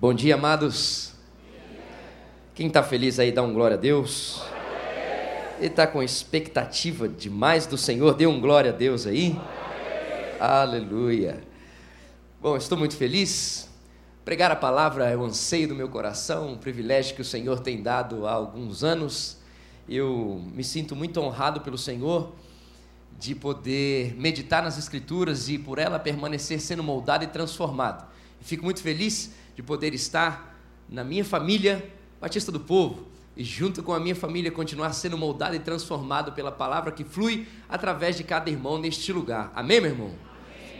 [0.00, 1.12] Bom dia, amados.
[2.54, 4.42] Quem está feliz aí, dá um glória a Deus.
[5.58, 9.38] Ele está com expectativa demais do Senhor, dê um glória a Deus aí.
[10.40, 11.44] Aleluia.
[12.40, 13.68] Bom, estou muito feliz.
[14.24, 17.82] Pregar a palavra é o anseio do meu coração, um privilégio que o Senhor tem
[17.82, 19.36] dado há alguns anos.
[19.86, 22.32] Eu me sinto muito honrado pelo Senhor
[23.18, 28.08] de poder meditar nas Escrituras e por ela permanecer sendo moldado e transformado.
[28.40, 30.58] Fico muito feliz de poder estar
[30.88, 31.86] na minha família
[32.18, 36.50] Batista do Povo e junto com a minha família continuar sendo moldado e transformado pela
[36.50, 39.52] palavra que flui através de cada irmão neste lugar.
[39.54, 40.12] Amém, meu irmão?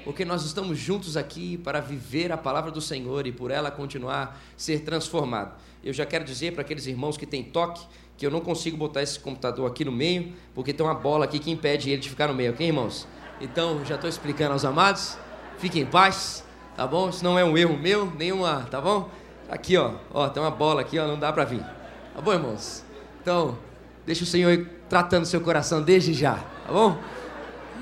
[0.02, 4.41] Porque nós estamos juntos aqui para viver a palavra do Senhor e por ela continuar
[4.56, 5.60] ser transformado.
[5.84, 7.86] Eu já quero dizer para aqueles irmãos que têm toque
[8.16, 11.38] que eu não consigo botar esse computador aqui no meio, porque tem uma bola aqui
[11.38, 13.06] que impede ele de ficar no meio, ok, irmãos?
[13.42, 15.19] Então, já estou explicando aos amados,
[15.58, 16.44] fiquem em paz,
[16.80, 17.11] tá bom?
[17.11, 19.11] Isso não é um erro meu, nenhuma, tá bom?
[19.51, 21.61] Aqui, ó, ó, tem uma bola aqui, ó, não dá para vir.
[21.61, 22.83] Tá bom, irmãos?
[23.20, 23.59] Então,
[24.06, 26.98] deixa o Senhor tratando seu coração desde já, tá bom?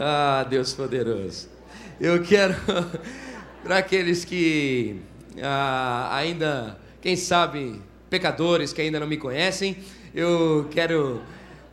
[0.01, 1.49] Ah, Deus poderoso.
[2.01, 2.57] Eu quero,
[3.63, 5.01] para aqueles que
[5.41, 9.77] ah, ainda, quem sabe, pecadores que ainda não me conhecem,
[10.12, 11.23] eu quero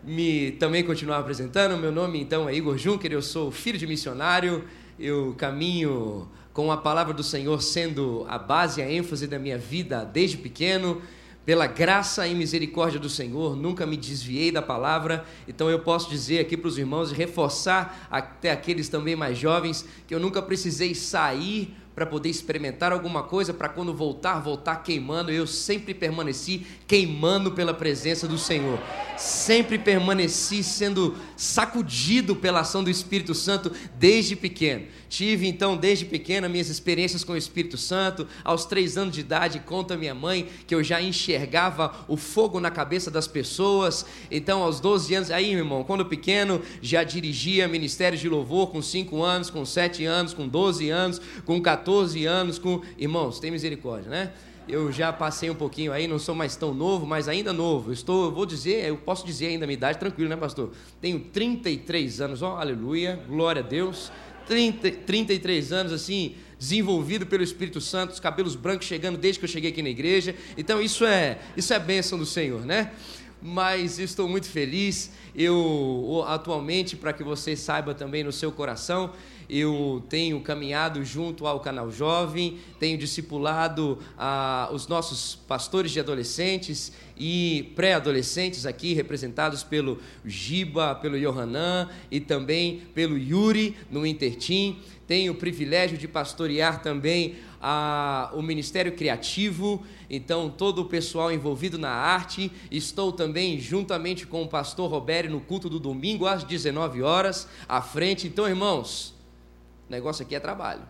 [0.04, 1.76] me também continuar apresentando.
[1.76, 4.64] Meu nome então é Igor Juncker, eu sou filho de missionário,
[5.00, 10.06] eu caminho com a palavra do Senhor sendo a base, a ênfase da minha vida
[10.06, 11.02] desde pequeno.
[11.46, 16.40] Pela graça e misericórdia do Senhor, nunca me desviei da palavra, então eu posso dizer
[16.40, 20.96] aqui para os irmãos e reforçar até aqueles também mais jovens que eu nunca precisei
[20.96, 25.32] sair para poder experimentar alguma coisa, para quando voltar, voltar queimando.
[25.32, 28.78] Eu sempre permaneci queimando pela presença do Senhor.
[29.18, 34.88] Sempre permaneci sendo sacudido pela ação do Espírito Santo desde pequeno.
[35.16, 38.28] Tive então desde pequena minhas experiências com o Espírito Santo.
[38.44, 42.70] Aos três anos de idade, conta minha mãe que eu já enxergava o fogo na
[42.70, 44.06] cabeça das pessoas.
[44.30, 48.82] Então, aos 12 anos, aí, meu irmão, quando pequeno, já dirigia ministérios de louvor com
[48.82, 52.82] 5 anos, com 7 anos, com 12 anos, com 14 anos, com.
[52.98, 54.34] Irmãos, tem misericórdia, né?
[54.68, 57.92] eu já passei um pouquinho aí, não sou mais tão novo, mas ainda novo.
[57.92, 60.72] Estou, vou dizer, eu posso dizer ainda a minha idade, tranquilo, né, pastor?
[61.00, 64.12] Tenho 33 anos, ó, oh, aleluia, glória a Deus.
[64.48, 69.50] 30, 33 anos assim, desenvolvido pelo Espírito Santo, os cabelos brancos chegando desde que eu
[69.50, 70.36] cheguei aqui na igreja.
[70.58, 72.92] Então isso é, isso é bênção do Senhor, né?
[73.42, 75.12] Mas estou muito feliz.
[75.36, 79.12] Eu atualmente, para que você saiba também no seu coração,
[79.50, 86.92] eu tenho caminhado junto ao canal Jovem, tenho discipulado ah, os nossos pastores de adolescentes
[87.18, 94.80] e pré-adolescentes aqui, representados pelo Giba, pelo Yohanan e também pelo Yuri no Intertim.
[95.08, 101.80] Tenho o privilégio de pastorear também a, o Ministério Criativo, então todo o pessoal envolvido
[101.80, 102.52] na arte.
[102.70, 107.82] Estou também juntamente com o pastor Roberto no culto do domingo às 19 horas à
[107.82, 108.28] frente.
[108.28, 109.15] Então, irmãos,
[109.88, 110.84] o negócio aqui é trabalho.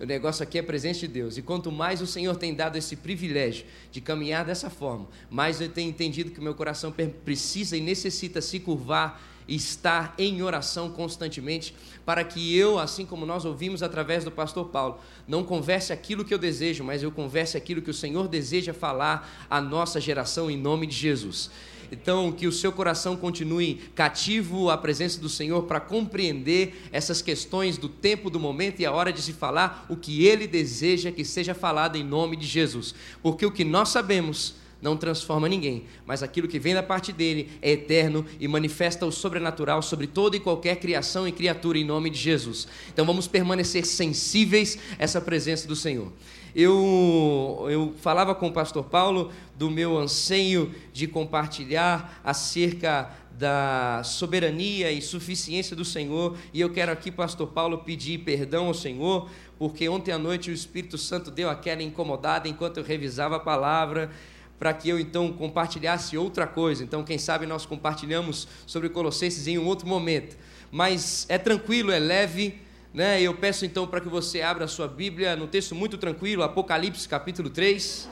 [0.00, 1.36] O negócio aqui é presença de Deus.
[1.36, 5.68] E quanto mais o Senhor tem dado esse privilégio de caminhar dessa forma, mais eu
[5.68, 10.90] tenho entendido que o meu coração precisa e necessita se curvar e estar em oração
[10.90, 11.74] constantemente,
[12.04, 16.34] para que eu, assim como nós ouvimos através do pastor Paulo, não converse aquilo que
[16.34, 20.56] eu desejo, mas eu converse aquilo que o Senhor deseja falar à nossa geração em
[20.56, 21.50] nome de Jesus.
[21.90, 27.78] Então, que o seu coração continue cativo à presença do Senhor para compreender essas questões
[27.78, 31.24] do tempo, do momento e a hora de se falar o que Ele deseja que
[31.24, 32.94] seja falado em nome de Jesus.
[33.22, 37.50] Porque o que nós sabemos não transforma ninguém, mas aquilo que vem da parte dele
[37.60, 42.10] é eterno e manifesta o sobrenatural sobre toda e qualquer criação e criatura em nome
[42.10, 42.68] de Jesus.
[42.92, 46.12] Então vamos permanecer sensíveis a essa presença do Senhor.
[46.60, 54.90] Eu, eu falava com o pastor Paulo do meu anseio de compartilhar acerca da soberania
[54.90, 59.88] e suficiência do Senhor, e eu quero aqui, pastor Paulo, pedir perdão ao Senhor, porque
[59.88, 64.10] ontem à noite o Espírito Santo deu aquela incomodada enquanto eu revisava a palavra,
[64.58, 66.82] para que eu então compartilhasse outra coisa.
[66.82, 70.36] Então, quem sabe nós compartilhamos sobre Colossenses em um outro momento.
[70.72, 72.60] Mas é tranquilo, é leve,
[72.98, 73.22] né?
[73.22, 77.08] Eu peço então para que você abra a sua Bíblia no texto muito tranquilo, Apocalipse
[77.08, 78.10] capítulo 3.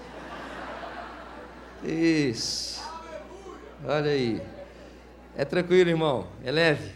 [1.84, 2.80] Isso.
[3.84, 4.40] Olha aí.
[5.36, 6.28] É tranquilo, irmão.
[6.44, 6.92] É leve.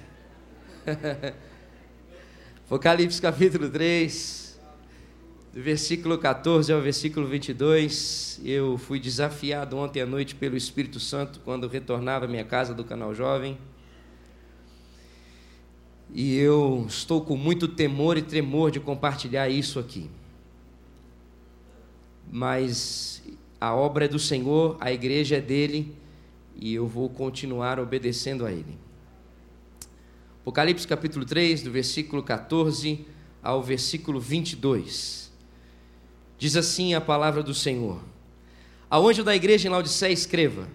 [2.64, 4.60] Apocalipse capítulo 3,
[5.52, 8.40] do versículo 14 ao versículo 22.
[8.44, 12.84] Eu fui desafiado ontem à noite pelo Espírito Santo quando retornava à minha casa do
[12.84, 13.58] canal Jovem
[16.12, 20.10] e eu estou com muito temor e tremor de compartilhar isso aqui.
[22.32, 23.22] mas
[23.60, 25.94] a obra é do Senhor, a igreja é dele
[26.56, 28.78] e eu vou continuar obedecendo a ele.
[30.40, 33.04] Apocalipse capítulo 3, do versículo 14
[33.42, 35.30] ao versículo 22.
[36.38, 38.00] Diz assim a palavra do Senhor:
[38.88, 40.68] Ao anjo da igreja em Laodiceia escreva: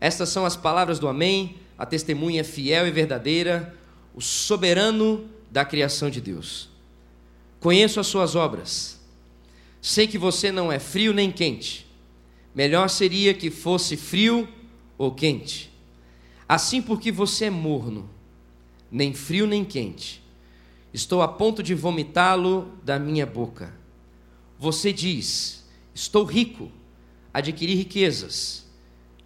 [0.00, 3.74] Estas são as palavras do Amém, a testemunha fiel e verdadeira,
[4.14, 6.68] o soberano da criação de Deus.
[7.60, 9.00] Conheço as suas obras.
[9.80, 11.86] Sei que você não é frio nem quente.
[12.54, 14.48] Melhor seria que fosse frio
[14.96, 15.70] ou quente.
[16.48, 18.08] Assim, porque você é morno,
[18.90, 20.22] nem frio nem quente,
[20.92, 23.74] estou a ponto de vomitá-lo da minha boca.
[24.58, 25.64] Você diz:
[25.94, 26.70] Estou rico,
[27.32, 28.64] adquiri riquezas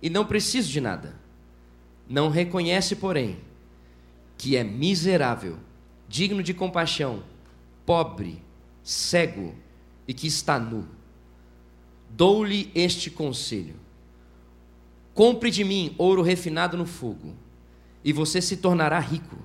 [0.01, 1.19] e não preciso de nada.
[2.09, 3.39] Não reconhece, porém,
[4.39, 5.59] que é miserável,
[6.09, 7.23] digno de compaixão,
[7.85, 8.41] pobre,
[8.83, 9.55] cego
[10.07, 10.87] e que está nu.
[12.09, 13.75] Dou-lhe este conselho:
[15.13, 17.35] compre de mim ouro refinado no fogo,
[18.05, 19.37] e você se tornará rico.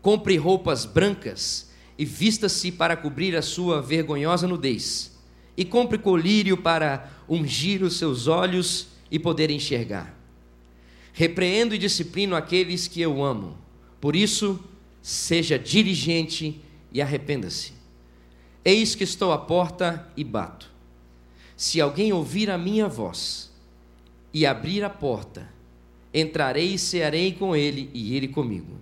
[0.00, 5.16] Compre roupas brancas e vista-se para cobrir a sua vergonhosa nudez.
[5.56, 10.14] E compre colírio para ungir os seus olhos e poder enxergar.
[11.12, 13.56] Repreendo e disciplino aqueles que eu amo.
[14.04, 14.60] Por isso,
[15.00, 16.60] seja diligente
[16.92, 17.72] e arrependa-se.
[18.62, 20.70] Eis que estou à porta e bato.
[21.56, 23.50] Se alguém ouvir a minha voz
[24.30, 25.48] e abrir a porta,
[26.12, 28.76] entrarei e cearei com ele e ele comigo.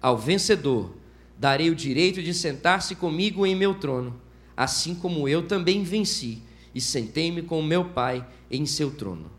[0.00, 0.94] Ao vencedor,
[1.36, 4.14] darei o direito de sentar-se comigo em meu trono,
[4.56, 6.40] assim como eu também venci
[6.72, 9.32] e sentei-me com meu Pai em seu trono.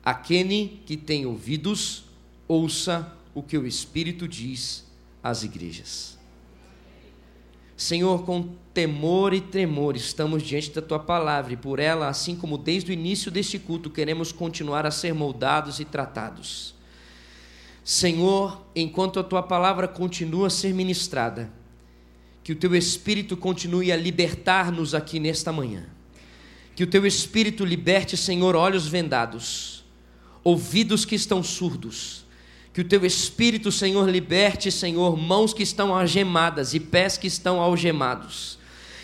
[0.00, 2.04] Aquele que tem ouvidos,
[2.46, 4.84] ouça o que o Espírito diz
[5.22, 6.16] às igrejas.
[7.76, 12.56] Senhor, com temor e tremor estamos diante da tua palavra e por ela, assim como
[12.56, 16.74] desde o início deste culto, queremos continuar a ser moldados e tratados.
[17.82, 21.50] Senhor, enquanto a tua palavra continua a ser ministrada,
[22.44, 25.86] que o teu Espírito continue a libertar-nos aqui nesta manhã.
[26.76, 29.84] Que o teu Espírito liberte, Senhor, olhos vendados,
[30.42, 32.23] ouvidos que estão surdos
[32.74, 37.60] que o teu Espírito, Senhor, liberte, Senhor, mãos que estão algemadas e pés que estão
[37.60, 38.58] algemados.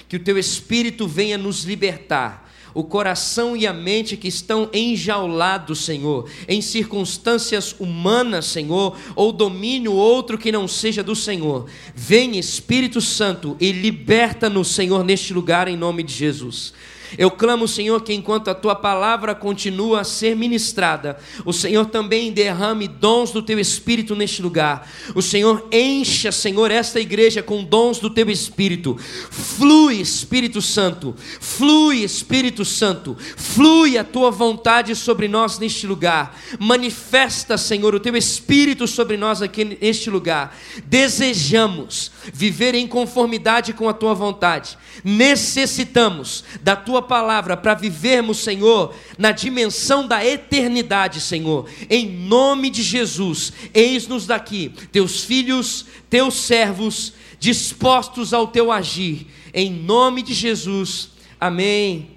[0.08, 2.50] Que o teu Espírito venha nos libertar.
[2.74, 9.92] O coração e a mente que estão enjaulados, Senhor, em circunstâncias humanas, Senhor, ou domínio
[9.92, 11.68] outro que não seja do Senhor.
[11.94, 16.74] Vem, Espírito Santo, e liberta-nos, Senhor, neste lugar, em nome de Jesus.
[17.18, 22.32] Eu clamo, Senhor, que enquanto a tua palavra continua a ser ministrada, o Senhor também
[22.32, 24.88] derrame dons do teu espírito neste lugar.
[25.14, 28.96] O Senhor encha, Senhor, esta igreja com dons do teu espírito.
[29.30, 31.14] Flui, Espírito Santo.
[31.40, 33.16] Flui, Espírito Santo.
[33.36, 36.38] Flui a tua vontade sobre nós neste lugar.
[36.58, 40.56] Manifesta, Senhor, o teu espírito sobre nós aqui neste lugar.
[40.86, 44.76] Desejamos viver em conformidade com a tua vontade.
[45.02, 51.68] Necessitamos da tua palavra para vivermos, Senhor, na dimensão da eternidade, Senhor.
[51.88, 59.26] Em nome de Jesus, eis-nos daqui, teus filhos, teus servos, dispostos ao teu agir.
[59.52, 61.10] Em nome de Jesus.
[61.40, 62.10] Amém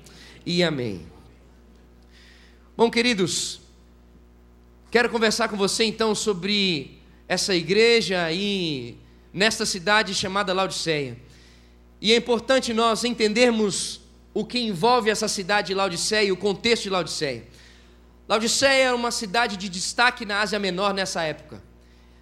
[0.45, 1.01] e amém.
[2.75, 3.61] Bom, queridos,
[4.91, 6.97] quero conversar com você então sobre
[7.27, 8.97] essa igreja aí
[9.33, 11.17] nesta cidade chamada Laodiceia.
[11.99, 14.01] E é importante nós entendermos
[14.33, 17.47] o que envolve essa cidade de Laodiceia, o contexto de Laodiceia.
[18.27, 21.61] Laodiceia era uma cidade de destaque na Ásia Menor nessa época.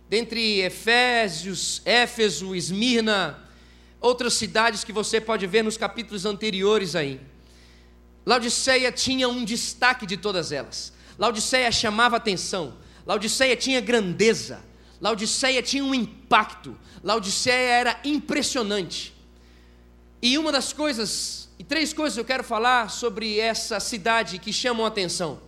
[0.09, 3.39] Dentre Efésios, Éfeso, Esmirna,
[3.99, 7.19] outras cidades que você pode ver nos capítulos anteriores aí.
[8.25, 10.93] Laodiceia tinha um destaque de todas elas.
[11.17, 12.77] Laodiceia chamava atenção.
[13.05, 14.61] Laodiceia tinha grandeza.
[14.99, 16.20] Laodiceia tinha um impacto.
[17.03, 19.13] Laodiceia era impressionante.
[20.21, 24.85] E uma das coisas e três coisas eu quero falar sobre essa cidade que chamam
[24.85, 25.39] a atenção.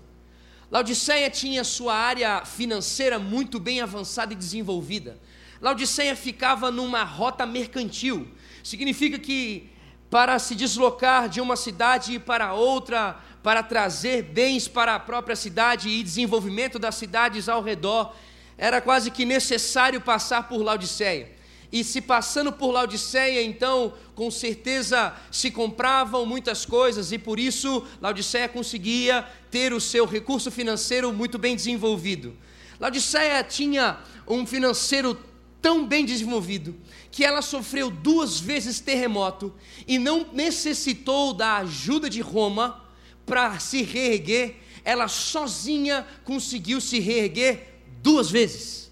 [0.70, 5.20] Laodiceia tinha sua área financeira muito bem avançada e desenvolvida.
[5.62, 8.28] Laodiceia ficava numa rota mercantil.
[8.64, 9.70] Significa que
[10.10, 15.90] para se deslocar de uma cidade para outra, para trazer bens para a própria cidade
[15.90, 18.16] e desenvolvimento das cidades ao redor,
[18.58, 21.34] era quase que necessário passar por Laodiceia
[21.74, 27.84] e se passando por Laodiceia, então, com certeza se compravam muitas coisas e por isso
[28.00, 32.38] Laodiceia conseguia ter o seu recurso financeiro muito bem desenvolvido.
[32.80, 35.20] Laodiceia tinha um financeiro
[35.60, 36.76] tão bem desenvolvido
[37.10, 39.52] que ela sofreu duas vezes terremoto
[39.88, 42.84] e não necessitou da ajuda de Roma
[43.26, 47.73] para se reerguer, ela sozinha conseguiu se reerguer
[48.04, 48.92] duas vezes.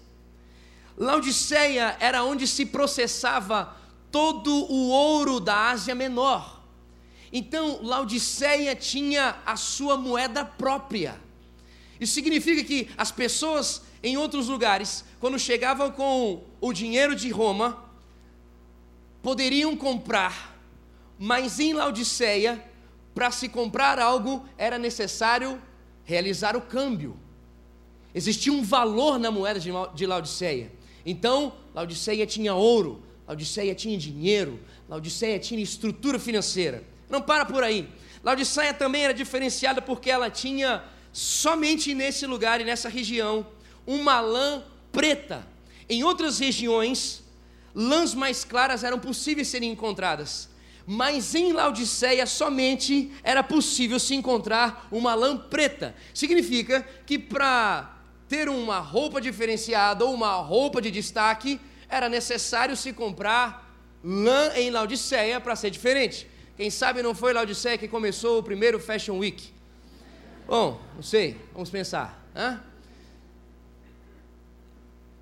[0.96, 3.76] Laodiceia era onde se processava
[4.10, 6.62] todo o ouro da Ásia Menor.
[7.30, 11.20] Então, Laodiceia tinha a sua moeda própria.
[12.00, 17.84] Isso significa que as pessoas em outros lugares, quando chegavam com o dinheiro de Roma,
[19.22, 20.58] poderiam comprar,
[21.18, 22.62] mas em Laodiceia,
[23.14, 25.60] para se comprar algo, era necessário
[26.04, 27.21] realizar o câmbio.
[28.14, 30.70] Existia um valor na moeda de Laodiceia.
[31.04, 36.84] Então, Laodiceia tinha ouro, Laodiceia tinha dinheiro, Laodiceia tinha estrutura financeira.
[37.08, 37.88] Não para por aí.
[38.22, 43.46] Laodiceia também era diferenciada porque ela tinha somente nesse lugar e nessa região
[43.86, 45.46] uma lã preta.
[45.88, 47.22] Em outras regiões,
[47.74, 50.48] lãs mais claras eram possíveis serem encontradas,
[50.86, 55.94] mas em Laodiceia somente era possível se encontrar uma lã preta.
[56.14, 58.01] Significa que para
[58.32, 63.70] ter uma roupa diferenciada ou uma roupa de destaque, era necessário se comprar
[64.02, 66.26] lã em Laodiceia para ser diferente.
[66.56, 69.52] Quem sabe não foi Laodiceia que começou o primeiro Fashion Week?
[70.46, 72.26] Bom, não sei, vamos pensar.
[72.34, 72.58] Hã?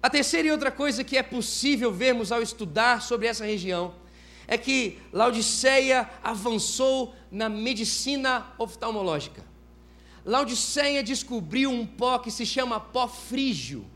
[0.00, 3.92] A terceira e outra coisa que é possível vermos ao estudar sobre essa região
[4.46, 9.49] é que Laodiceia avançou na medicina oftalmológica.
[10.24, 13.86] Laodiceia descobriu um pó que se chama pó frígio.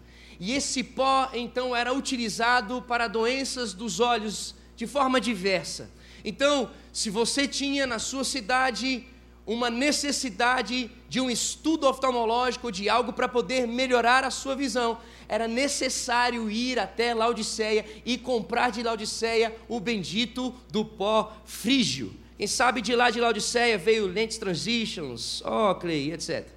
[0.40, 5.90] E esse pó então era utilizado para doenças dos olhos de forma diversa.
[6.25, 9.07] Então, se você tinha na sua cidade
[9.47, 15.47] uma necessidade de um estudo oftalmológico, de algo para poder melhorar a sua visão, era
[15.47, 22.14] necessário ir até Laodiceia e comprar de Laodiceia o bendito do pó frígio.
[22.36, 26.48] Quem sabe de lá de Laodiceia veio Lentes Transitions, Oakley, etc.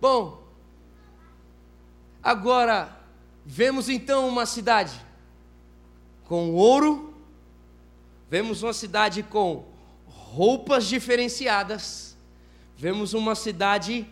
[0.00, 0.42] Bom,
[2.22, 2.94] agora
[3.44, 5.00] vemos então uma cidade
[6.24, 7.14] com ouro,
[8.28, 9.64] vemos uma cidade com
[10.06, 12.16] roupas diferenciadas,
[12.76, 14.06] vemos uma cidade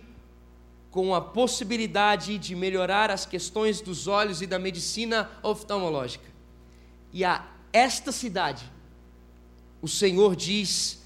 [0.91, 6.29] com a possibilidade de melhorar as questões dos olhos e da medicina oftalmológica.
[7.13, 8.65] E a esta cidade,
[9.83, 11.01] o Senhor diz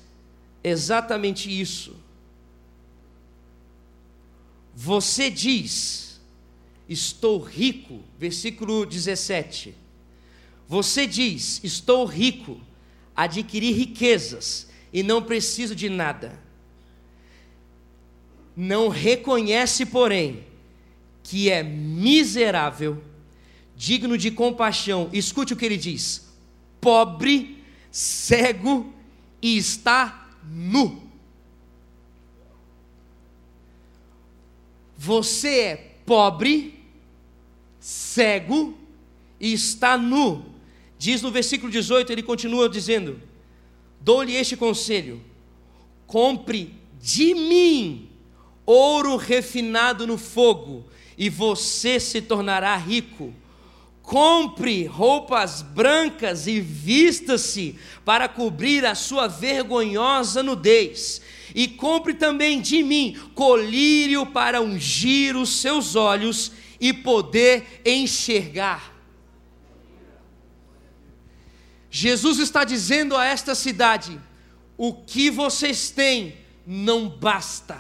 [0.63, 1.97] exatamente isso.
[4.75, 6.21] Você diz,
[6.89, 9.75] estou rico, versículo 17.
[10.67, 12.61] Você diz, estou rico,
[13.15, 16.43] adquiri riquezas e não preciso de nada.
[18.57, 20.45] Não reconhece, porém,
[21.23, 23.03] que é miserável,
[23.77, 25.09] digno de compaixão.
[25.13, 26.29] Escute o que ele diz:
[26.81, 27.54] pobre,
[27.95, 28.93] cego
[29.41, 31.01] e está nu.
[34.99, 36.83] Você é pobre,
[37.79, 38.77] cego
[39.39, 40.45] e está nu.
[40.99, 43.23] Diz no versículo 18, ele continua dizendo:
[44.01, 45.23] Dou-lhe este conselho:
[46.05, 48.09] compre de mim
[48.67, 50.85] ouro refinado no fogo,
[51.17, 53.33] e você se tornará rico.
[54.05, 61.23] Compre roupas brancas e vista-se para cobrir a sua vergonhosa nudez.
[61.55, 68.95] E compre também de mim colírio para ungir os seus olhos e poder enxergar.
[71.91, 74.21] Jesus está dizendo a esta cidade:
[74.77, 77.79] o que vocês têm não basta,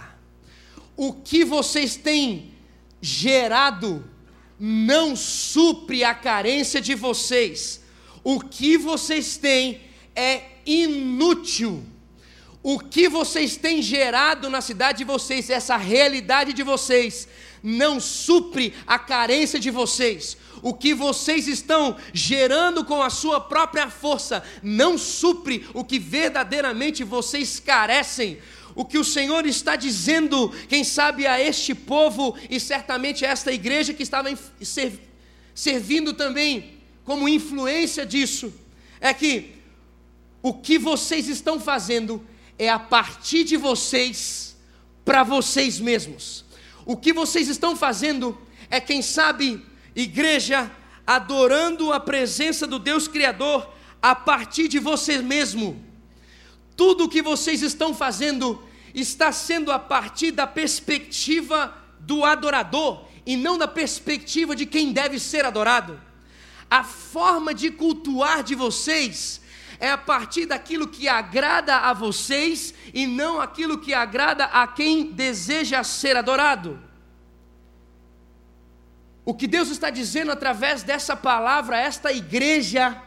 [0.96, 2.54] o que vocês têm
[3.02, 4.13] gerado
[4.58, 7.80] não supre a carência de vocês,
[8.22, 9.80] o que vocês têm
[10.14, 11.84] é inútil.
[12.62, 17.28] O que vocês têm gerado na cidade de vocês, essa realidade de vocês,
[17.62, 23.90] não supre a carência de vocês o que vocês estão gerando com a sua própria
[23.90, 28.38] força não supre o que verdadeiramente vocês carecem.
[28.74, 33.52] O que o Senhor está dizendo, quem sabe a este povo e certamente a esta
[33.52, 34.28] igreja que estava
[35.54, 38.52] servindo também como influência disso,
[39.00, 39.52] é que
[40.42, 42.22] o que vocês estão fazendo
[42.58, 44.56] é a partir de vocês
[45.04, 46.44] para vocês mesmos.
[46.84, 48.36] O que vocês estão fazendo
[48.70, 49.64] é, quem sabe,
[49.94, 50.70] igreja
[51.06, 53.70] adorando a presença do Deus Criador
[54.02, 55.82] a partir de você mesmo.
[56.76, 58.62] Tudo o que vocês estão fazendo
[58.94, 65.18] está sendo a partir da perspectiva do adorador e não da perspectiva de quem deve
[65.18, 66.00] ser adorado.
[66.70, 69.40] A forma de cultuar de vocês
[69.78, 75.10] é a partir daquilo que agrada a vocês e não aquilo que agrada a quem
[75.10, 76.80] deseja ser adorado.
[79.24, 83.00] O que Deus está dizendo através dessa palavra esta igreja,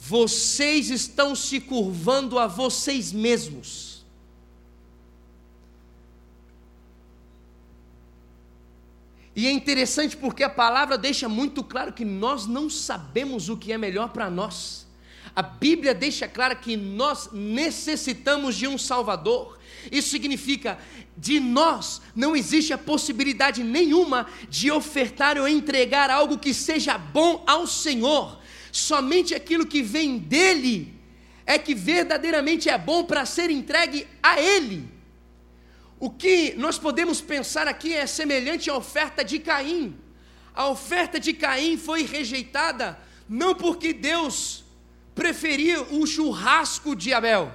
[0.00, 4.02] vocês estão se curvando a vocês mesmos.
[9.36, 13.72] E é interessante porque a palavra deixa muito claro que nós não sabemos o que
[13.72, 14.86] é melhor para nós.
[15.36, 19.58] A Bíblia deixa claro que nós necessitamos de um Salvador.
[19.92, 20.78] Isso significa,
[21.16, 27.44] de nós não existe a possibilidade nenhuma de ofertar ou entregar algo que seja bom
[27.46, 28.39] ao Senhor.
[28.72, 30.94] Somente aquilo que vem dele
[31.46, 34.88] é que verdadeiramente é bom para ser entregue a Ele.
[35.98, 39.96] O que nós podemos pensar aqui é semelhante à oferta de Caim.
[40.54, 42.98] A oferta de Caim foi rejeitada
[43.28, 44.64] não porque Deus
[45.14, 47.52] preferia o churrasco de Abel.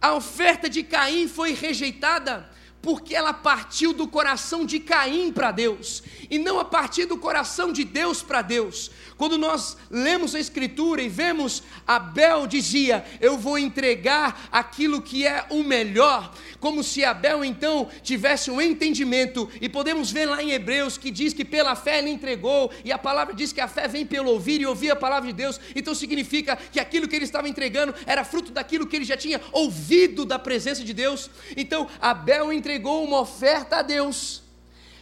[0.00, 2.48] A oferta de Caim foi rejeitada
[2.80, 7.72] porque ela partiu do coração de Caim para Deus, e não a partir do coração
[7.72, 8.90] de Deus para Deus.
[9.16, 15.46] Quando nós lemos a Escritura e vemos Abel dizia: Eu vou entregar aquilo que é
[15.50, 20.98] o melhor, como se Abel então tivesse um entendimento, e podemos ver lá em Hebreus
[20.98, 24.04] que diz que pela fé ele entregou, e a palavra diz que a fé vem
[24.04, 27.48] pelo ouvir e ouvir a palavra de Deus, então significa que aquilo que ele estava
[27.48, 31.30] entregando era fruto daquilo que ele já tinha ouvido da presença de Deus.
[31.56, 34.42] Então Abel entregou uma oferta a Deus,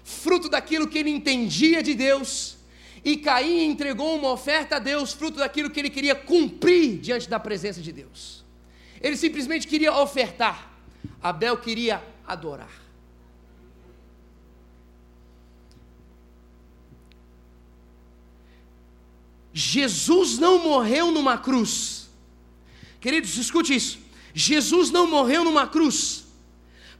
[0.05, 2.59] fruto daquilo que ele entendia de Deus,
[3.03, 7.41] e Caim entregou uma oferta a Deus, fruto daquilo que ele queria cumprir diante da
[7.41, 8.45] presença de Deus.
[9.01, 10.71] Ele simplesmente queria ofertar,
[11.23, 12.83] Abel queria adorar.
[19.53, 22.11] Jesus não morreu numa cruz.
[23.01, 23.99] Queridos, escute isso.
[24.35, 26.24] Jesus não morreu numa cruz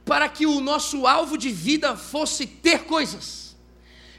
[0.05, 3.55] para que o nosso alvo de vida fosse ter coisas.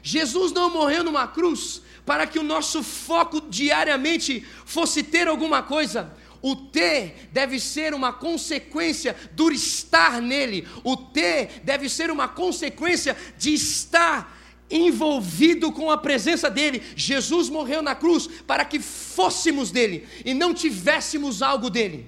[0.03, 6.13] Jesus não morreu numa cruz para que o nosso foco diariamente fosse ter alguma coisa.
[6.41, 10.67] O ter deve ser uma consequência do estar nele.
[10.83, 14.37] O ter deve ser uma consequência de estar
[14.69, 16.81] envolvido com a presença dele.
[16.95, 22.05] Jesus morreu na cruz para que fôssemos dele e não tivéssemos algo dele.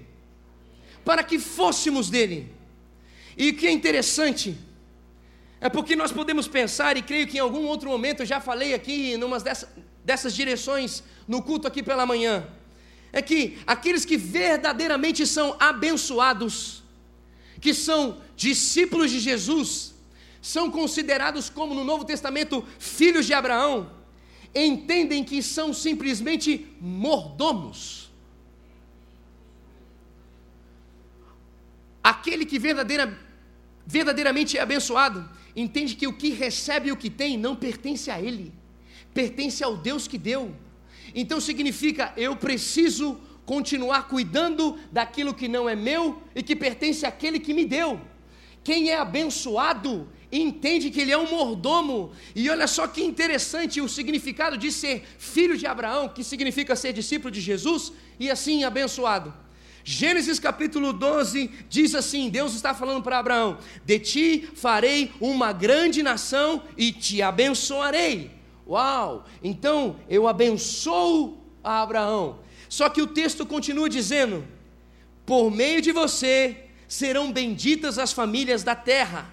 [1.04, 2.59] Para que fôssemos dele.
[3.39, 4.58] E o que é interessante
[5.62, 8.73] é porque nós podemos pensar, e creio que em algum outro momento eu já falei
[8.73, 9.69] aqui, em uma dessas,
[10.04, 12.45] dessas direções, no culto aqui pela manhã,
[13.13, 16.84] é que aqueles que verdadeiramente são abençoados,
[17.62, 19.93] que são discípulos de Jesus,
[20.41, 23.89] são considerados como no Novo Testamento filhos de Abraão,
[24.54, 28.12] entendem que são simplesmente mordomos.
[32.04, 33.29] Aquele que verdadeiramente
[33.89, 38.21] verdadeiramente é abençoado, entende que o que recebe e o que tem não pertence a
[38.21, 38.54] ele,
[39.15, 40.54] pertence ao Deus que deu.
[41.15, 47.39] Então significa eu preciso continuar cuidando daquilo que não é meu e que pertence àquele
[47.39, 47.99] que me deu.
[48.63, 52.12] Quem é abençoado entende que ele é um mordomo.
[52.36, 56.93] E olha só que interessante o significado de ser filho de Abraão, que significa ser
[56.93, 59.34] discípulo de Jesus e assim abençoado.
[59.84, 66.04] Gênesis capítulo 12 diz assim: Deus está falando para Abraão: De ti farei uma grande
[66.04, 68.32] nação e te abençoarei.
[68.68, 69.26] Uau!
[69.44, 72.39] Então eu abençoo a Abraão.
[72.68, 74.46] Só que o texto continua dizendo:
[75.26, 79.30] Por meio de você serão benditas as famílias da terra.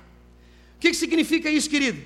[0.76, 2.02] O que, que significa isso, querido?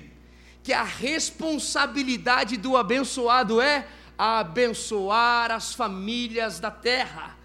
[0.63, 7.37] Que a responsabilidade do abençoado é abençoar as famílias da terra.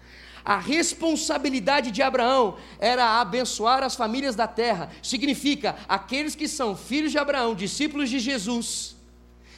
[0.47, 4.89] A responsabilidade de Abraão era abençoar as famílias da terra.
[5.03, 8.95] Significa, aqueles que são filhos de Abraão, discípulos de Jesus,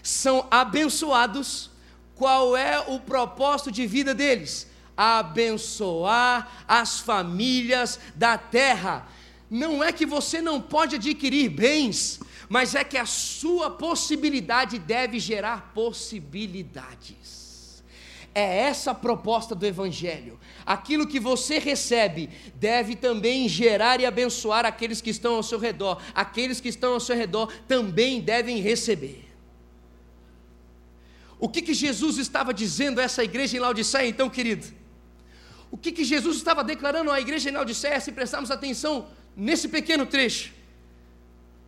[0.01, 1.69] são abençoados.
[2.15, 4.65] Qual é o propósito de vida deles?
[4.97, 9.07] Abençoar as famílias da terra.
[9.47, 15.19] Não é que você não pode adquirir bens, mas é que a sua possibilidade deve
[15.19, 17.38] gerar possibilidades.
[18.33, 20.39] É essa a proposta do Evangelho.
[20.65, 26.01] Aquilo que você recebe deve também gerar e abençoar aqueles que estão ao seu redor.
[26.13, 29.25] Aqueles que estão ao seu redor também devem receber.
[31.39, 34.67] O que, que Jesus estava dizendo a essa igreja em Laodiceia, então, querido?
[35.71, 40.05] O que, que Jesus estava declarando à igreja em Laodiceia, se prestarmos atenção nesse pequeno
[40.05, 40.51] trecho?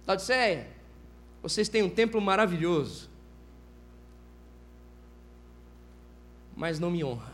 [0.06, 0.67] Laodiceia,
[1.41, 3.11] vocês têm um templo maravilhoso,
[6.62, 7.34] mas não me honra.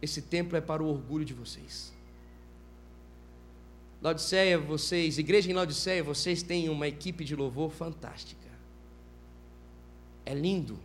[0.00, 1.92] esse templo é para o orgulho de vocês.
[4.00, 8.48] Laodiceia, vocês, igreja em Laodiceia, vocês têm uma equipe de louvor fantástica.
[10.24, 10.78] É lindo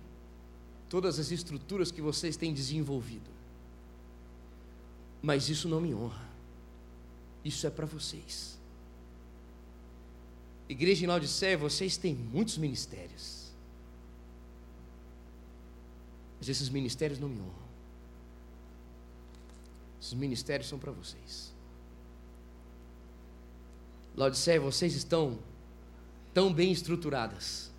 [0.90, 3.32] todas as estruturas que vocês têm desenvolvido.
[5.22, 6.28] Mas isso não me honra.
[7.42, 8.60] Isso é para vocês.
[10.68, 13.35] Igreja em Laodiceia, vocês têm muitos ministérios.
[16.46, 17.66] Mas esses ministérios não me honram.
[20.00, 21.52] Esses ministérios são para vocês.
[24.16, 25.40] Laodiceia, vocês estão
[26.36, 27.72] tão bem estruturadas.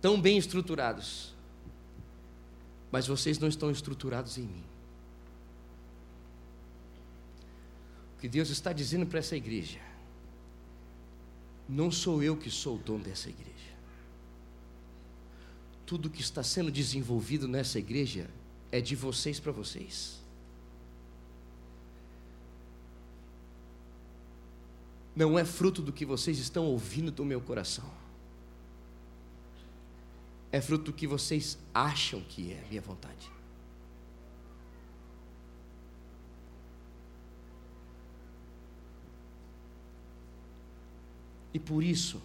[0.00, 1.34] Tão bem estruturados.
[2.90, 4.64] Mas vocês não estão estruturados em mim.
[8.16, 9.78] O que Deus está dizendo para essa igreja
[11.68, 13.69] não sou eu que sou o dono dessa igreja.
[15.90, 18.30] Tudo que está sendo desenvolvido nessa igreja
[18.70, 20.20] é de vocês para vocês.
[25.16, 27.90] Não é fruto do que vocês estão ouvindo do meu coração.
[30.52, 33.28] É fruto do que vocês acham que é a minha vontade.
[41.52, 42.22] E por isso,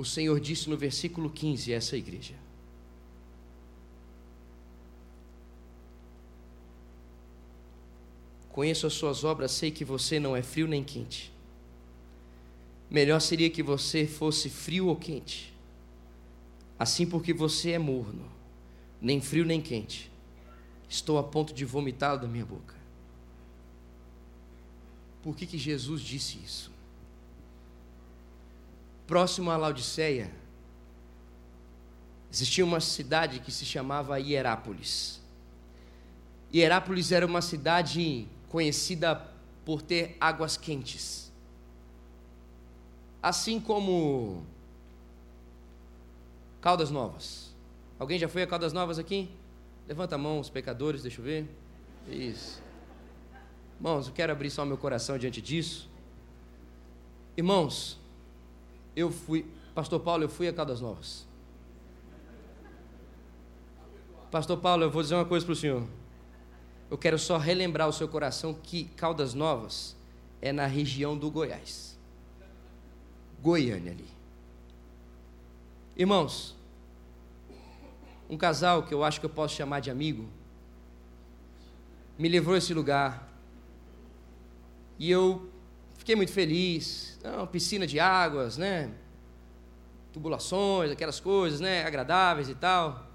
[0.00, 2.34] o Senhor disse no versículo 15 a essa igreja:
[8.48, 11.30] Conheço as suas obras, sei que você não é frio nem quente.
[12.88, 15.52] Melhor seria que você fosse frio ou quente.
[16.78, 18.24] Assim, porque você é morno,
[19.02, 20.10] nem frio nem quente,
[20.88, 22.74] estou a ponto de vomitá-lo da minha boca.
[25.22, 26.69] Por que, que Jesus disse isso?
[29.10, 30.30] Próximo a Laodiceia,
[32.32, 35.20] existia uma cidade que se chamava Hierápolis.
[36.54, 39.16] Hierápolis era uma cidade conhecida
[39.64, 41.32] por ter águas quentes.
[43.20, 44.46] Assim como
[46.60, 47.52] Caldas Novas.
[47.98, 49.28] Alguém já foi a Caldas Novas aqui?
[49.88, 51.48] Levanta a mão, os pecadores, deixa eu ver.
[52.08, 52.62] Isso.
[53.76, 55.90] Irmãos, eu quero abrir só meu coração diante disso.
[57.36, 57.99] Irmãos,
[58.94, 61.26] eu fui, Pastor Paulo, eu fui a Caldas Novas.
[64.30, 65.86] Pastor Paulo, eu vou dizer uma coisa para o senhor.
[66.88, 69.96] Eu quero só relembrar o seu coração que Caldas Novas
[70.40, 71.98] é na região do Goiás.
[73.42, 74.08] Goiânia ali.
[75.96, 76.56] Irmãos,
[78.28, 80.28] um casal que eu acho que eu posso chamar de amigo,
[82.16, 83.28] me levou a esse lugar
[84.98, 85.49] e eu
[86.00, 87.18] fiquei muito feliz.
[87.22, 88.90] Não, piscina de águas, né?
[90.12, 91.84] Tubulações, aquelas coisas, né?
[91.84, 93.06] Agradáveis e tal.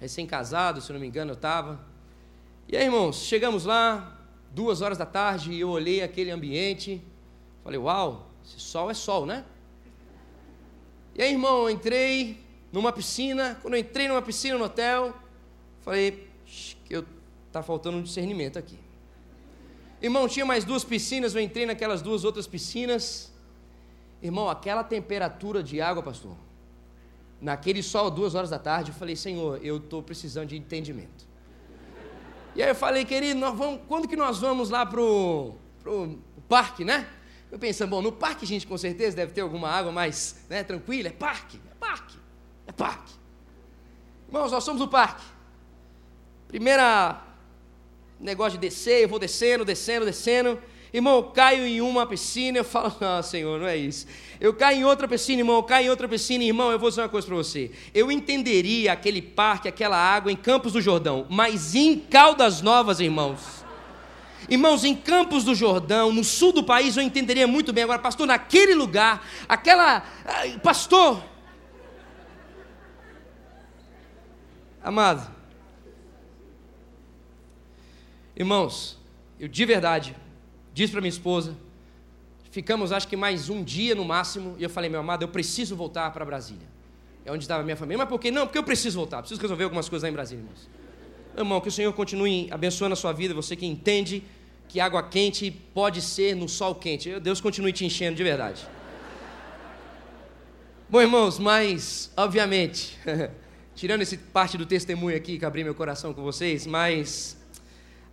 [0.00, 1.84] Recém-casado, se não me engano, eu estava.
[2.68, 4.18] E aí, irmãos, chegamos lá,
[4.52, 7.02] duas horas da tarde, e eu olhei aquele ambiente.
[7.62, 9.44] Falei, uau, esse sol é sol, né?
[11.16, 12.40] E aí, irmão, eu entrei
[12.72, 13.58] numa piscina.
[13.60, 15.14] Quando eu entrei numa piscina no hotel,
[15.80, 16.28] falei,
[16.84, 17.04] que eu
[17.50, 18.83] tá faltando um discernimento aqui.
[20.04, 23.32] Irmão, tinha mais duas piscinas, eu entrei naquelas duas outras piscinas.
[24.22, 26.36] Irmão, aquela temperatura de água, pastor,
[27.40, 31.26] naquele sol, duas horas da tarde, eu falei, Senhor, eu estou precisando de entendimento.
[32.54, 36.18] E aí eu falei, querido, nós vamos, quando que nós vamos lá pro, pro
[36.50, 37.08] parque, né?
[37.50, 41.08] Eu pensando, bom, no parque, gente, com certeza deve ter alguma água mais né, tranquila.
[41.08, 42.18] É parque, é parque,
[42.66, 43.14] é parque.
[44.28, 45.24] Irmãos, nós somos no parque.
[46.46, 47.23] Primeira
[48.20, 50.58] negócio de descer, eu vou descendo, descendo, descendo.
[50.92, 54.06] Irmão, eu caio em uma piscina, eu falo, não, Senhor, não é isso.
[54.40, 57.02] Eu caio em outra piscina, irmão, eu caio em outra piscina, irmão, eu vou dizer
[57.02, 57.72] uma coisa para você.
[57.92, 63.64] Eu entenderia aquele parque, aquela água em Campos do Jordão, mas em Caldas Novas, irmãos.
[64.48, 67.84] Irmãos, em Campos do Jordão, no sul do país, eu entenderia muito bem.
[67.84, 70.04] Agora, pastor, naquele lugar, aquela.
[70.62, 71.22] Pastor.
[74.82, 75.33] Amado,
[78.36, 78.98] Irmãos,
[79.38, 80.16] eu de verdade
[80.72, 81.56] disse para minha esposa,
[82.50, 85.76] ficamos acho que mais um dia no máximo, e eu falei, meu amado, eu preciso
[85.76, 86.66] voltar para Brasília.
[87.24, 87.98] É onde estava a minha família.
[87.98, 88.30] Mas por quê?
[88.30, 90.68] Não, porque eu preciso voltar, preciso resolver algumas coisas lá em Brasília, irmãos.
[91.36, 94.22] Irmão, que o Senhor continue abençoando a sua vida, você que entende
[94.68, 97.18] que água quente pode ser no sol quente.
[97.20, 98.66] Deus continue te enchendo de verdade.
[100.88, 102.98] Bom, irmãos, mas, obviamente,
[103.74, 107.36] tirando esse parte do testemunho aqui que abri meu coração com vocês, mas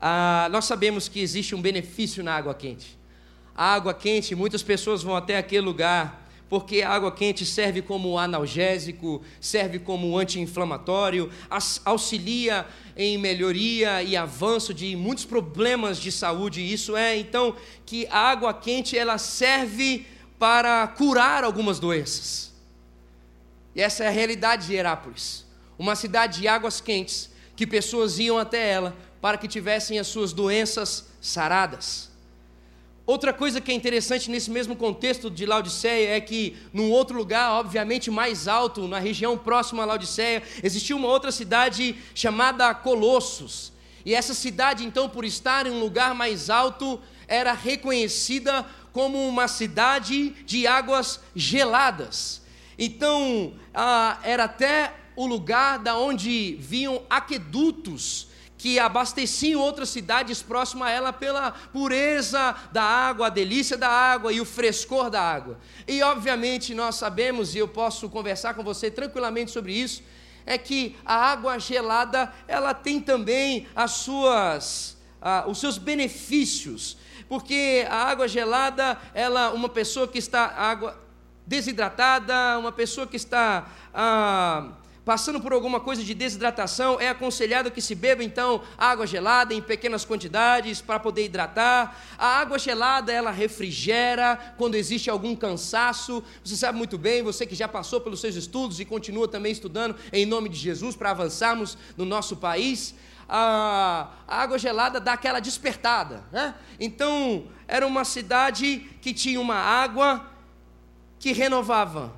[0.02, 2.98] ah, nós sabemos que existe um benefício na água quente.
[3.56, 8.20] A água quente, muitas pessoas vão até aquele lugar porque a água quente serve como
[8.20, 11.32] analgésico, serve como anti-inflamatório,
[11.86, 16.62] auxilia em melhoria e avanço de muitos problemas de saúde.
[16.62, 20.06] Isso é então que a água quente ela serve
[20.38, 22.52] para curar algumas doenças.
[23.74, 25.46] E essa é a realidade de Herápolis,
[25.80, 30.34] uma cidade de águas quentes que pessoas iam até ela para que tivessem as suas
[30.34, 32.10] doenças saradas.
[33.06, 37.52] Outra coisa que é interessante nesse mesmo contexto de Laodiceia é que, num outro lugar,
[37.52, 43.74] obviamente mais alto, na região próxima a Laodiceia, existia uma outra cidade chamada Colossos.
[44.06, 49.48] E essa cidade, então, por estar em um lugar mais alto, era reconhecida como uma
[49.48, 52.42] cidade de águas geladas.
[52.78, 58.31] Então, ah, era até o lugar da onde vinham aquedutos
[58.62, 64.32] que abasteciam outras cidades próximas a ela pela pureza da água, a delícia da água
[64.32, 65.58] e o frescor da água.
[65.88, 70.04] E obviamente nós sabemos, e eu posso conversar com você tranquilamente sobre isso,
[70.46, 76.98] é que a água gelada ela tem também as suas, ah, os seus benefícios,
[77.28, 81.02] porque a água gelada, ela, uma pessoa que está água
[81.48, 84.68] desidratada, uma pessoa que está ah,
[85.04, 89.62] passando por alguma coisa de desidratação, é aconselhado que se beba então água gelada em
[89.62, 92.00] pequenas quantidades para poder hidratar.
[92.18, 96.24] A água gelada ela refrigera quando existe algum cansaço.
[96.44, 99.96] Você sabe muito bem, você que já passou pelos seus estudos e continua também estudando
[100.14, 102.94] em nome de Jesus para avançarmos no nosso país.
[103.28, 106.24] A, água gelada dá aquela despertada.
[106.32, 106.54] Né?
[106.80, 110.28] Então, era uma cidade que tinha uma água
[111.18, 112.14] que renovava,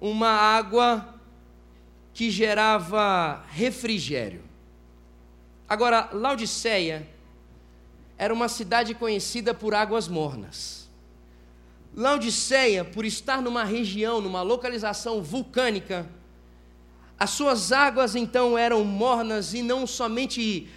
[0.00, 1.17] uma água
[2.18, 4.42] que gerava refrigério.
[5.68, 7.08] Agora, Laodiceia
[8.18, 10.90] era uma cidade conhecida por águas mornas.
[11.94, 16.10] Laodiceia, por estar numa região, numa localização vulcânica,
[17.16, 20.68] as suas águas então eram mornas e não somente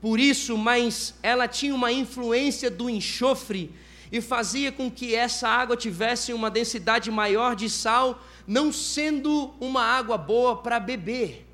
[0.00, 3.74] por isso, mas ela tinha uma influência do enxofre
[4.12, 9.80] e fazia com que essa água tivesse uma densidade maior de sal não sendo uma
[9.80, 11.46] água boa para beber.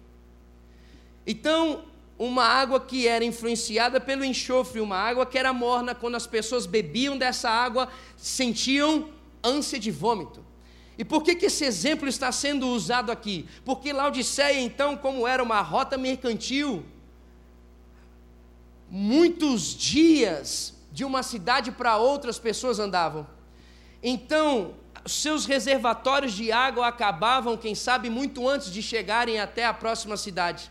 [1.26, 1.85] Então,
[2.18, 6.64] uma água que era influenciada pelo enxofre, uma água que era morna, quando as pessoas
[6.64, 9.11] bebiam dessa água, sentiam
[9.44, 10.42] ânsia de vômito.
[10.96, 13.46] E por que, que esse exemplo está sendo usado aqui?
[13.62, 16.82] Porque Laodiceia, então, como era uma rota mercantil,
[18.88, 23.26] muitos dias de uma cidade para outra as pessoas andavam.
[24.02, 24.72] Então,
[25.12, 30.71] seus reservatórios de água acabavam, quem sabe, muito antes de chegarem até a próxima cidade.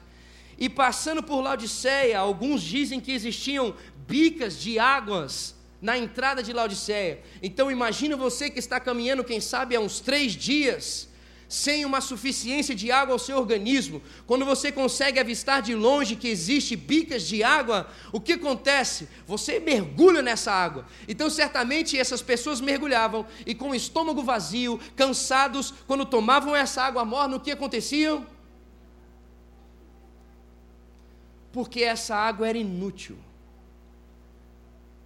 [0.57, 3.75] E passando por Laodiceia, alguns dizem que existiam
[4.07, 7.21] bicas de águas na entrada de Laodiceia.
[7.41, 11.09] Então imagina você que está caminhando, quem sabe, há uns três dias,
[11.47, 16.27] sem uma suficiência de água ao seu organismo, quando você consegue avistar de longe que
[16.27, 19.07] existe bicas de água, o que acontece?
[19.27, 20.85] Você mergulha nessa água.
[21.07, 27.05] Então, certamente essas pessoas mergulhavam e com o estômago vazio, cansados, quando tomavam essa água
[27.05, 28.21] morna, o que acontecia?
[31.51, 33.17] Porque essa água era inútil.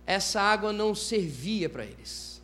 [0.05, 2.41] Essa água não servia para eles.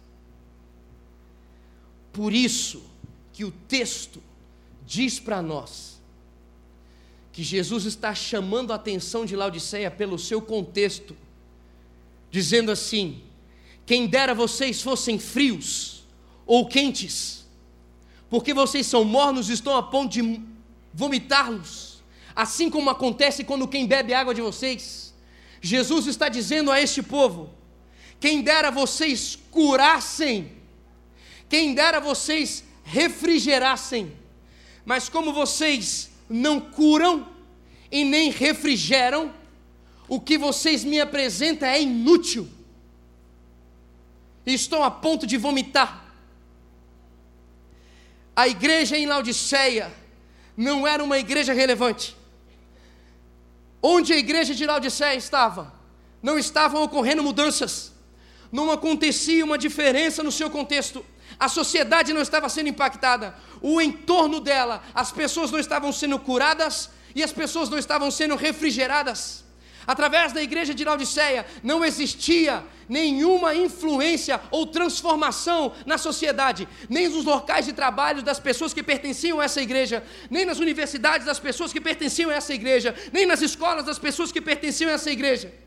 [2.14, 2.84] Por isso,
[3.36, 4.24] que o texto
[4.88, 6.02] diz para nós
[7.34, 11.18] que Jesus está chamando a atenção de Laodiceia pelo seu contexto,
[12.32, 13.22] dizendo assim:
[13.86, 16.06] quem dera vocês fossem frios
[16.46, 17.46] ou quentes,
[18.30, 20.42] porque vocês são mornos e estão a ponto de
[20.94, 22.02] vomitá-los,
[22.34, 25.14] assim como acontece quando quem bebe água de vocês.
[25.62, 27.50] Jesus está dizendo a este povo:
[28.18, 30.54] quem dera vocês curassem,
[31.50, 34.16] quem dera vocês refrigerassem.
[34.86, 37.28] Mas como vocês não curam
[37.92, 39.34] e nem refrigeram,
[40.08, 42.48] o que vocês me apresentam é inútil.
[44.46, 46.06] Estou a ponto de vomitar.
[48.36, 49.92] A igreja em Laodiceia
[50.56, 52.16] não era uma igreja relevante.
[53.82, 55.74] Onde a igreja de Laodiceia estava,
[56.22, 57.94] não estavam ocorrendo mudanças,
[58.52, 61.04] não acontecia uma diferença no seu contexto.
[61.40, 66.90] A sociedade não estava sendo impactada, o entorno dela, as pessoas não estavam sendo curadas
[67.14, 69.44] e as pessoas não estavam sendo refrigeradas.
[69.88, 77.24] Através da igreja de Laodiceia não existia nenhuma influência ou transformação na sociedade, nem nos
[77.24, 81.72] locais de trabalho das pessoas que pertenciam a essa igreja, nem nas universidades das pessoas
[81.72, 85.65] que pertenciam a essa igreja, nem nas escolas das pessoas que pertenciam a essa igreja.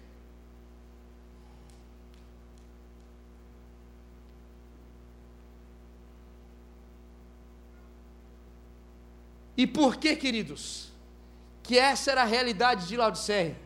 [9.59, 10.93] E por que, queridos,
[11.65, 13.59] que essa era a realidade de Laodiceia?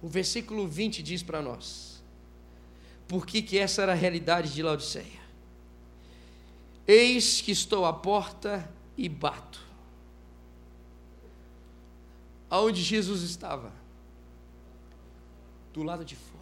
[0.00, 2.00] O versículo 20 diz para nós:
[3.08, 5.26] por que, que essa era a realidade de Laodiceia?
[6.86, 9.60] Eis que estou à porta e bato.
[12.48, 13.72] Aonde Jesus estava?
[15.72, 16.36] Do lado de fora.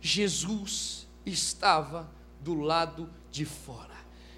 [0.00, 2.08] Jesus estava
[2.40, 3.94] do lado de fora.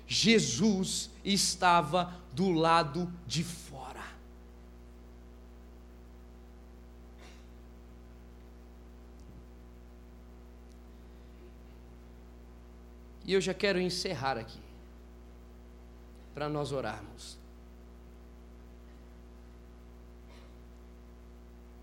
[0.06, 4.04] Jesus estava do lado de fora.
[13.24, 14.60] E eu já quero encerrar aqui,
[16.32, 17.36] para nós orarmos.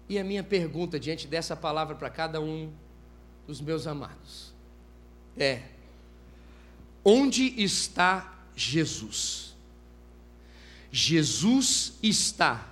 [0.08, 2.72] E a minha pergunta diante dessa palavra para cada um
[3.46, 4.53] dos meus amados
[5.38, 5.64] é:
[7.04, 9.56] onde está Jesus?
[10.92, 12.70] Jesus está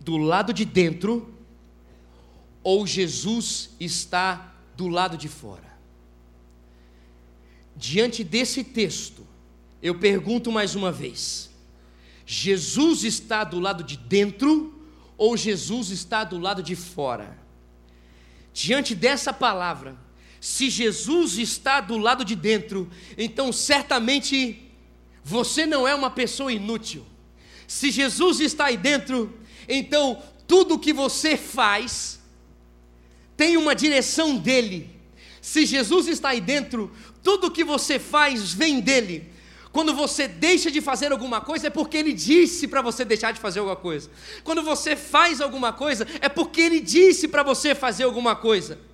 [0.00, 1.34] do lado de dentro
[2.62, 5.72] ou Jesus está do lado de fora?
[7.74, 9.26] Diante desse texto,
[9.82, 11.50] eu pergunto mais uma vez:
[12.26, 17.38] Jesus está do lado de dentro ou Jesus está do lado de fora?
[18.52, 19.96] Diante dessa palavra,
[20.42, 24.60] se Jesus está do lado de dentro, então certamente
[25.22, 27.06] você não é uma pessoa inútil.
[27.64, 29.32] Se Jesus está aí dentro,
[29.68, 32.18] então tudo que você faz
[33.36, 34.90] tem uma direção dele.
[35.40, 36.90] Se Jesus está aí dentro,
[37.22, 39.30] tudo que você faz vem dele.
[39.70, 43.38] Quando você deixa de fazer alguma coisa, é porque ele disse para você deixar de
[43.38, 44.10] fazer alguma coisa.
[44.42, 48.90] Quando você faz alguma coisa, é porque ele disse para você fazer alguma coisa.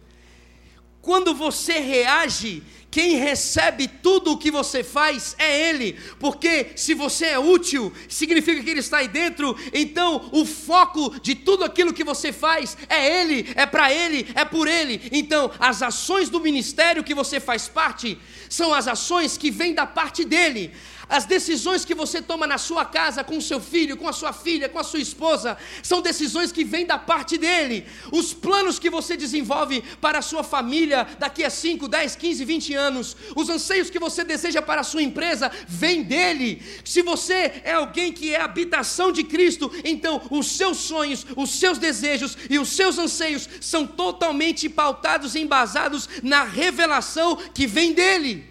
[1.01, 7.27] Quando você reage, quem recebe tudo o que você faz é Ele, porque se você
[7.27, 12.03] é útil, significa que Ele está aí dentro, então o foco de tudo aquilo que
[12.03, 15.03] você faz é Ele, é para Ele, é por Ele.
[15.13, 19.87] Então, as ações do ministério que você faz parte são as ações que vêm da
[19.87, 20.73] parte dele.
[21.09, 24.33] As decisões que você toma na sua casa, com o seu filho, com a sua
[24.33, 27.87] filha, com a sua esposa, são decisões que vêm da parte dele.
[28.13, 32.75] Os planos que você desenvolve para a sua família daqui a 5, 10, 15, 20
[32.75, 36.63] anos, os anseios que você deseja para a sua empresa, vêm dele.
[36.85, 41.79] Se você é alguém que é habitação de Cristo, então os seus sonhos, os seus
[41.79, 48.48] desejos e os seus anseios são totalmente pautados e embasados na revelação que vem dele.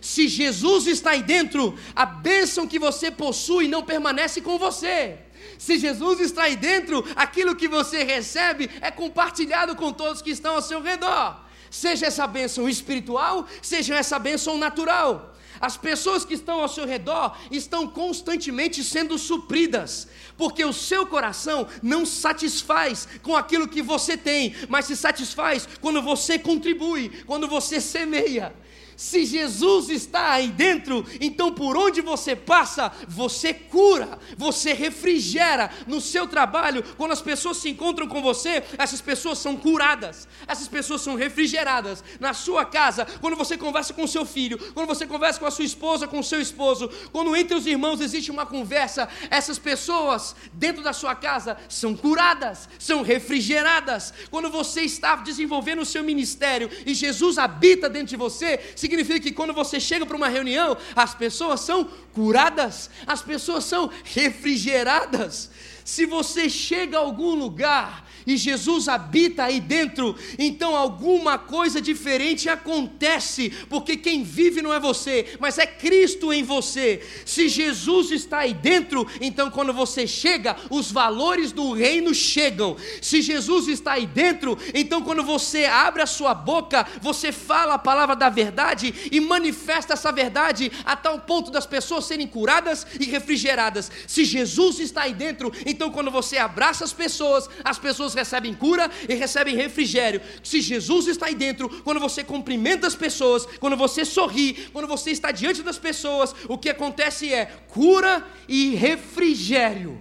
[0.00, 5.18] Se Jesus está aí dentro, a bênção que você possui não permanece com você.
[5.58, 10.54] Se Jesus está aí dentro, aquilo que você recebe é compartilhado com todos que estão
[10.54, 11.38] ao seu redor.
[11.70, 15.36] Seja essa bênção espiritual, seja essa bênção natural.
[15.60, 20.08] As pessoas que estão ao seu redor estão constantemente sendo supridas,
[20.38, 26.00] porque o seu coração não satisfaz com aquilo que você tem, mas se satisfaz quando
[26.00, 28.54] você contribui, quando você semeia.
[29.00, 36.02] Se Jesus está aí dentro, então por onde você passa, você cura, você refrigera no
[36.02, 36.84] seu trabalho.
[36.98, 42.04] Quando as pessoas se encontram com você, essas pessoas são curadas, essas pessoas são refrigeradas.
[42.20, 45.64] Na sua casa, quando você conversa com seu filho, quando você conversa com a sua
[45.64, 50.92] esposa, com seu esposo, quando entre os irmãos existe uma conversa, essas pessoas dentro da
[50.92, 54.12] sua casa são curadas, são refrigeradas.
[54.30, 58.89] Quando você está desenvolvendo o seu ministério e Jesus habita dentro de você, significa
[59.20, 65.50] que quando você chega para uma reunião, as pessoas são curadas, as pessoas são refrigeradas.
[65.84, 72.48] Se você chega a algum lugar e Jesus habita aí dentro, então alguma coisa diferente
[72.48, 77.04] acontece, porque quem vive não é você, mas é Cristo em você.
[77.24, 82.76] Se Jesus está aí dentro, então quando você chega, os valores do reino chegam.
[83.02, 87.78] Se Jesus está aí dentro, então quando você abre a sua boca, você fala a
[87.78, 93.06] palavra da verdade e manifesta essa verdade a tal ponto das pessoas serem curadas e
[93.06, 93.90] refrigeradas.
[94.06, 98.90] Se Jesus está aí dentro, então quando você abraça as pessoas, as pessoas recebem cura
[99.08, 100.20] e recebem refrigério.
[100.42, 105.10] Se Jesus está aí dentro, quando você cumprimenta as pessoas, quando você sorri, quando você
[105.10, 110.00] está diante das pessoas, o que acontece é cura e refrigério.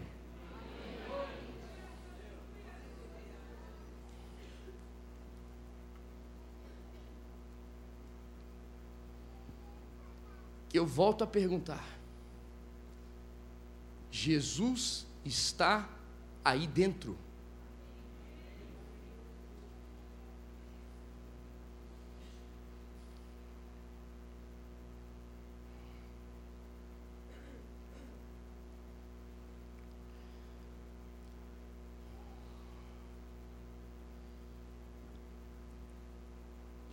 [10.72, 11.84] Eu volto a perguntar:
[14.12, 15.90] Jesus está
[16.44, 17.18] aí dentro?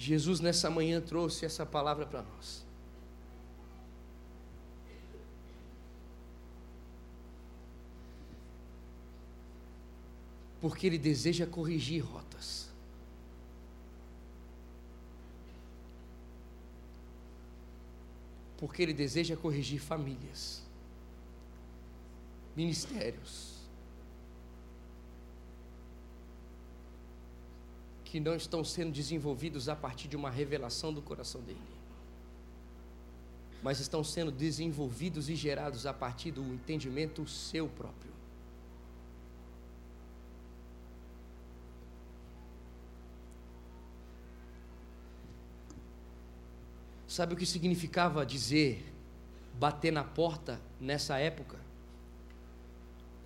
[0.06, 2.64] Jesus nessa manhã trouxe essa palavra para nós.
[10.60, 12.70] Porque Ele deseja corrigir rotas.
[18.58, 20.62] Porque Ele deseja corrigir famílias,
[22.54, 23.55] ministérios,
[28.06, 31.58] que não estão sendo desenvolvidos a partir de uma revelação do coração dele,
[33.60, 38.12] mas estão sendo desenvolvidos e gerados a partir do entendimento seu próprio.
[47.08, 48.84] Sabe o que significava dizer
[49.54, 51.58] bater na porta nessa época?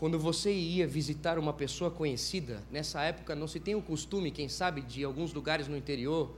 [0.01, 4.49] Quando você ia visitar uma pessoa conhecida, nessa época não se tem o costume, quem
[4.49, 6.35] sabe, de alguns lugares no interior,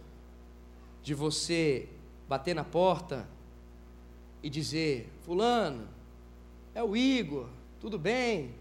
[1.00, 1.88] de você
[2.28, 3.24] bater na porta
[4.42, 5.86] e dizer: Fulano,
[6.74, 7.48] é o Igor,
[7.78, 8.52] tudo bem?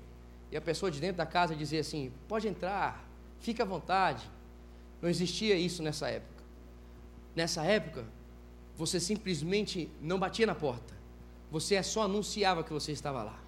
[0.51, 3.03] E a pessoa de dentro da casa dizer assim: Pode entrar,
[3.39, 4.29] fica à vontade.
[5.01, 6.43] Não existia isso nessa época.
[7.35, 8.05] Nessa época,
[8.75, 10.93] você simplesmente não batia na porta,
[11.49, 13.40] você só anunciava que você estava lá.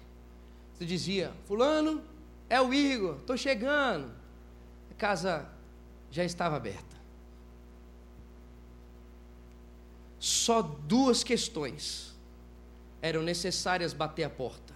[0.74, 2.02] Você dizia: Fulano,
[2.48, 4.12] é o Igor, estou chegando.
[4.90, 5.48] A casa
[6.10, 6.94] já estava aberta.
[10.18, 12.14] Só duas questões
[13.02, 14.74] eram necessárias bater a porta.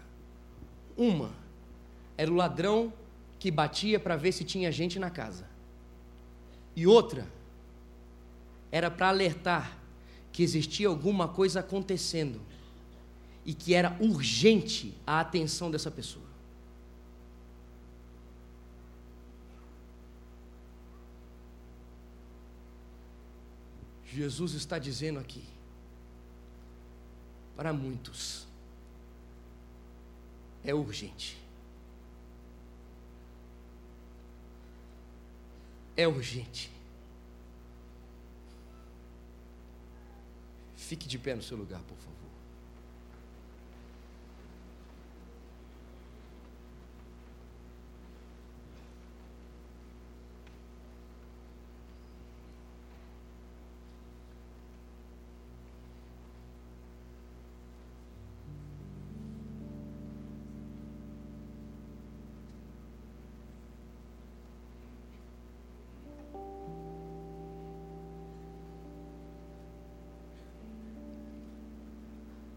[0.96, 1.30] Uma
[2.16, 2.92] era o ladrão
[3.38, 5.46] que batia para ver se tinha gente na casa.
[6.74, 7.26] E outra
[8.70, 9.78] era para alertar
[10.30, 12.40] que existia alguma coisa acontecendo
[13.48, 16.26] e que era urgente a atenção dessa pessoa.
[24.04, 25.42] Jesus está dizendo aqui,
[27.56, 28.46] para muitos,
[30.62, 31.38] é urgente.
[35.96, 36.70] É urgente.
[40.76, 42.17] Fique de pé no seu lugar, por favor.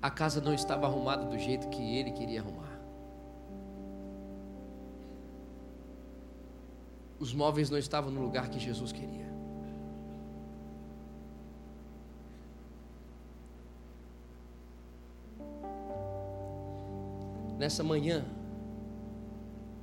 [0.02, 2.72] A casa não estava arrumada do jeito que ele queria arrumar.
[7.20, 9.30] Os móveis não estavam no lugar que Jesus queria.
[17.60, 18.26] Nessa manhã,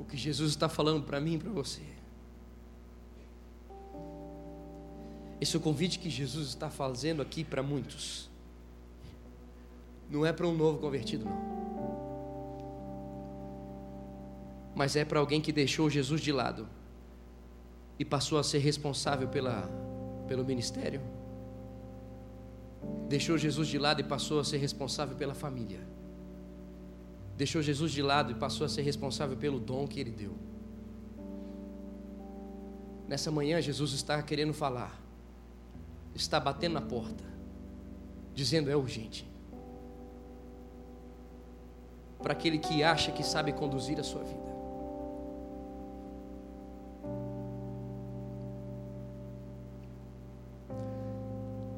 [0.01, 1.83] o que Jesus está falando para mim e para você.
[5.41, 8.29] Esse é o convite que Jesus está fazendo aqui para muitos.
[10.11, 11.48] Não é para um novo convertido, não.
[14.74, 16.66] Mas é para alguém que deixou Jesus de lado
[17.98, 19.68] e passou a ser responsável pela,
[20.26, 21.02] pelo ministério.
[23.09, 25.80] Deixou Jesus de lado e passou a ser responsável pela família.
[27.36, 30.34] Deixou Jesus de lado e passou a ser responsável pelo dom que ele deu.
[33.06, 35.00] Nessa manhã, Jesus está querendo falar,
[36.14, 37.24] está batendo na porta,
[38.34, 39.28] dizendo: é urgente
[42.23, 44.49] para aquele que acha que sabe conduzir a sua vida.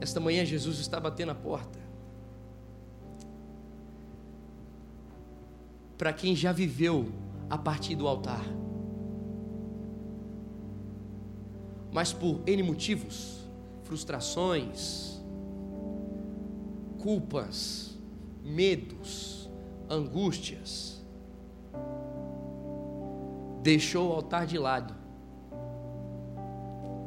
[0.01, 1.78] Esta manhã Jesus está batendo a porta.
[5.99, 7.12] Para quem já viveu
[7.51, 8.43] a partir do altar.
[11.93, 13.47] Mas por N motivos,
[13.82, 15.20] frustrações,
[16.99, 17.99] culpas,
[18.43, 19.39] medos,
[19.91, 21.05] angústias,
[23.61, 24.95] deixou o altar de lado,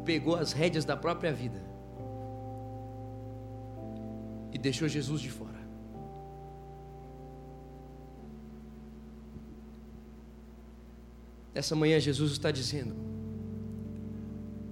[0.03, 1.63] pegou as rédeas da própria vida.
[4.51, 5.63] E deixou Jesus de fora.
[11.55, 12.95] Essa manhã Jesus está dizendo: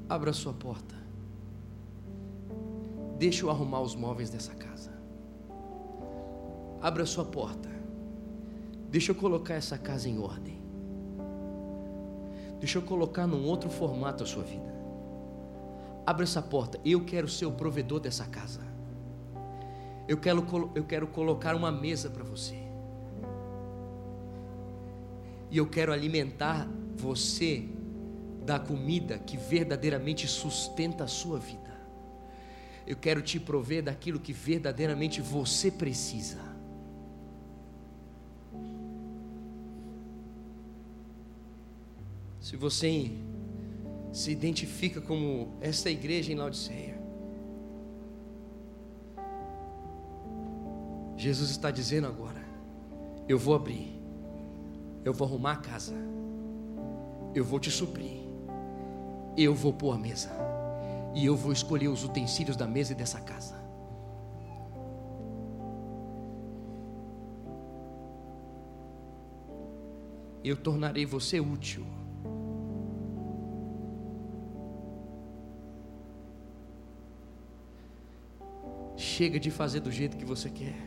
[0.07, 0.95] abra sua porta,
[3.17, 4.91] deixa eu arrumar os móveis dessa casa.
[6.79, 7.70] Abra sua porta
[8.91, 10.61] Deixa eu colocar essa casa em ordem.
[12.59, 14.69] Deixa eu colocar num outro formato a sua vida.
[16.05, 16.79] Abra essa porta.
[16.83, 18.59] Eu quero ser o provedor dessa casa.
[20.07, 22.61] Eu quero, eu quero colocar uma mesa para você.
[25.49, 26.67] E eu quero alimentar
[26.97, 27.69] você
[28.45, 31.71] da comida que verdadeiramente sustenta a sua vida.
[32.85, 36.50] Eu quero te prover daquilo que verdadeiramente você precisa.
[42.51, 43.09] Se você
[44.11, 47.01] se identifica como esta igreja em Laodiceia,
[51.15, 52.43] Jesus está dizendo agora:
[53.25, 53.97] eu vou abrir,
[55.05, 55.93] eu vou arrumar a casa,
[57.33, 58.19] eu vou te suprir,
[59.37, 60.31] eu vou pôr a mesa,
[61.15, 63.55] e eu vou escolher os utensílios da mesa e dessa casa.
[70.43, 72.00] Eu tornarei você útil.
[79.11, 80.77] Chega de fazer do jeito que você quer.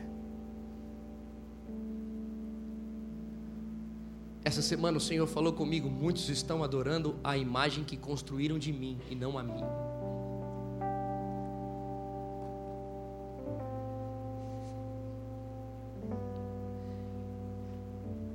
[4.43, 8.97] Essa semana o Senhor falou comigo: muitos estão adorando a imagem que construíram de mim
[9.11, 9.61] e não a mim.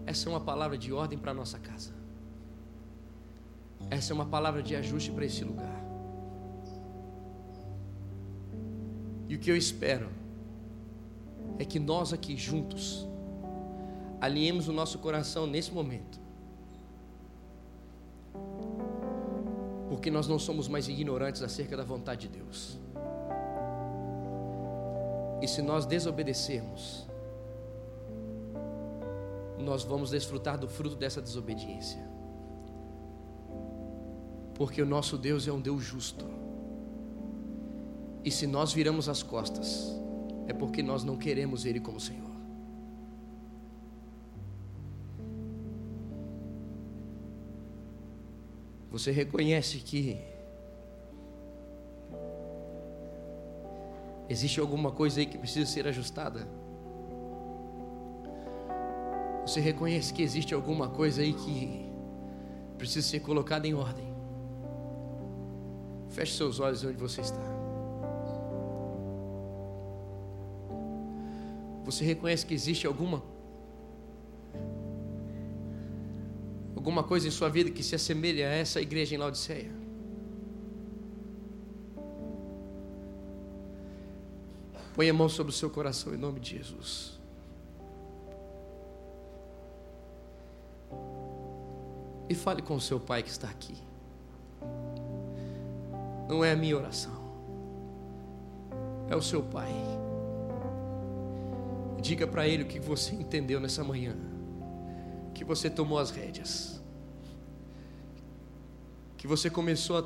[0.06, 1.92] Essa é uma palavra de ordem para nossa casa.
[3.90, 5.89] Essa é uma palavra de ajuste para esse lugar.
[9.40, 10.08] Que eu espero
[11.58, 13.06] é que nós aqui juntos
[14.20, 16.20] alinhemos o nosso coração nesse momento.
[19.88, 22.78] Porque nós não somos mais ignorantes acerca da vontade de Deus.
[25.42, 27.06] E se nós desobedecermos,
[29.58, 32.06] nós vamos desfrutar do fruto dessa desobediência.
[34.54, 36.39] Porque o nosso Deus é um Deus justo.
[38.24, 39.94] E se nós viramos as costas,
[40.46, 42.30] é porque nós não queremos Ele como Senhor.
[48.90, 50.18] Você reconhece que
[54.28, 56.46] existe alguma coisa aí que precisa ser ajustada?
[59.46, 61.88] Você reconhece que existe alguma coisa aí que
[62.76, 64.12] precisa ser colocada em ordem?
[66.08, 67.59] Feche seus olhos onde você está.
[71.84, 73.22] Você reconhece que existe alguma
[76.76, 79.70] alguma coisa em sua vida que se assemelha a essa igreja em Laodiceia?
[84.94, 87.18] Põe a mão sobre o seu coração em nome de Jesus.
[92.28, 93.76] E fale com o seu pai que está aqui.
[96.28, 97.20] Não é a minha oração,
[99.08, 99.72] é o seu pai.
[102.10, 104.16] Diga para ele o que você entendeu nessa manhã
[105.32, 106.82] que você tomou as rédeas,
[109.16, 110.02] que você começou a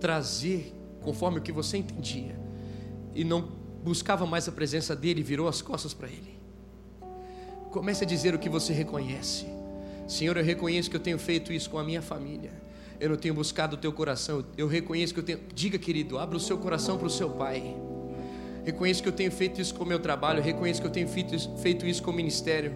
[0.00, 2.36] trazer conforme o que você entendia
[3.14, 3.42] e não
[3.84, 6.36] buscava mais a presença dele virou as costas para ele.
[7.70, 9.46] Comece a dizer o que você reconhece.
[10.08, 12.50] Senhor, eu reconheço que eu tenho feito isso com a minha família.
[12.98, 14.44] Eu não tenho buscado o teu coração.
[14.58, 15.38] Eu reconheço que eu tenho.
[15.54, 17.72] Diga, querido, abra o seu coração para o seu pai.
[18.66, 20.42] Reconheço que eu tenho feito isso com o meu trabalho.
[20.42, 22.72] Reconheço que eu tenho feito isso, feito isso com o ministério.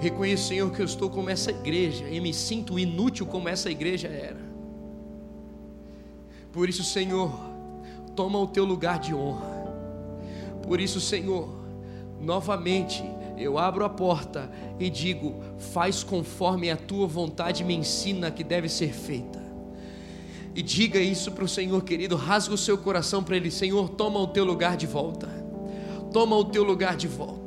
[0.00, 4.08] Reconheço, Senhor, que eu estou como essa igreja e me sinto inútil como essa igreja
[4.08, 4.44] era.
[6.52, 7.32] Por isso, Senhor,
[8.16, 9.46] toma o teu lugar de honra.
[10.64, 11.54] Por isso, Senhor,
[12.20, 13.04] novamente
[13.38, 14.50] eu abro a porta
[14.80, 15.36] e digo:
[15.72, 19.45] faz conforme a tua vontade me ensina que deve ser feita.
[20.56, 24.18] E diga isso para o Senhor, querido, rasga o seu coração para Ele: Senhor, toma
[24.18, 25.28] o teu lugar de volta.
[26.10, 27.46] Toma o teu lugar de volta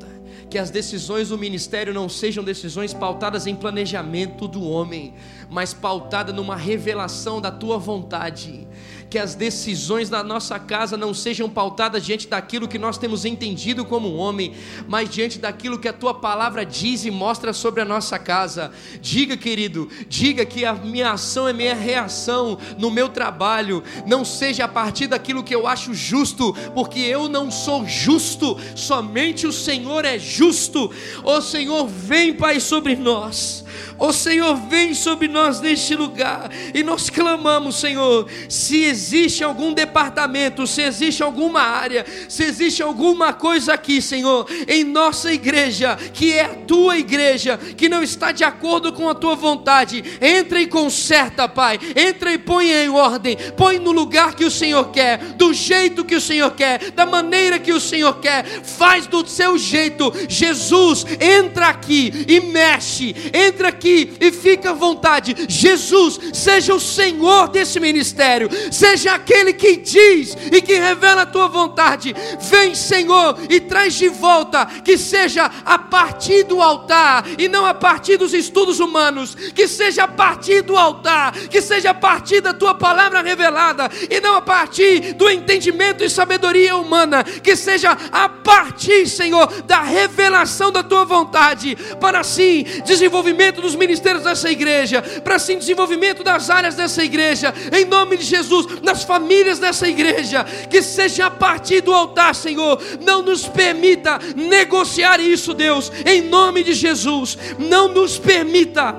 [0.50, 5.14] que as decisões do ministério não sejam decisões pautadas em planejamento do homem,
[5.48, 8.68] mas pautada numa revelação da tua vontade
[9.10, 13.84] que as decisões da nossa casa não sejam pautadas diante daquilo que nós temos entendido
[13.84, 14.54] como homem,
[14.88, 18.72] mas diante daquilo que a tua palavra diz e mostra sobre a nossa casa.
[19.02, 24.66] Diga, querido, diga que a minha ação é minha reação no meu trabalho, não seja
[24.66, 30.06] a partir daquilo que eu acho justo, porque eu não sou justo, somente o Senhor
[30.06, 30.92] é justo.
[31.24, 33.66] Ó Senhor, vem, Pai, sobre nós
[34.00, 36.50] Ó Senhor, vem sobre nós neste lugar.
[36.74, 43.34] E nós clamamos, Senhor, se existe algum departamento, se existe alguma área, se existe alguma
[43.34, 48.44] coisa aqui, Senhor, em nossa igreja, que é a tua igreja, que não está de
[48.44, 51.78] acordo com a tua vontade, entra e conserta, Pai.
[51.96, 56.16] Entra e põe em ordem, põe no lugar que o Senhor quer, do jeito que
[56.16, 58.46] o Senhor quer, da maneira que o Senhor quer.
[58.46, 60.14] Faz do seu jeito.
[60.30, 63.16] Jesus, entra aqui e mexe.
[63.34, 63.89] Entra aqui
[64.20, 65.36] e fica à vontade.
[65.48, 71.48] Jesus, seja o Senhor desse ministério, seja aquele que diz e que revela a tua
[71.48, 72.16] vontade.
[72.40, 77.74] Vem, Senhor, e traz de volta que seja a partir do altar e não a
[77.74, 82.54] partir dos estudos humanos, que seja a partir do altar, que seja a partir da
[82.54, 88.30] tua palavra revelada e não a partir do entendimento e sabedoria humana, que seja a
[88.30, 95.36] partir, Senhor, da revelação da tua vontade, para assim desenvolvimento dos ministérios dessa igreja, para
[95.36, 100.82] assim desenvolvimento das áreas dessa igreja, em nome de Jesus, nas famílias dessa igreja, que
[100.82, 102.80] seja a partir do altar, Senhor.
[103.02, 107.38] Não nos permita negociar isso, Deus, em nome de Jesus.
[107.58, 108.96] Não nos permita.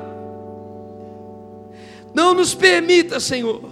[2.13, 3.71] Não nos permita, Senhor,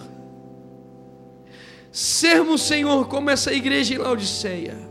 [1.90, 4.87] sermos, Senhor, como essa igreja em Laodiceia.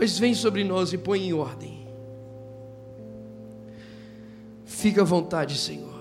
[0.00, 1.86] Mas vem sobre nós e põe em ordem.
[4.64, 5.92] Fica à vontade, Senhor.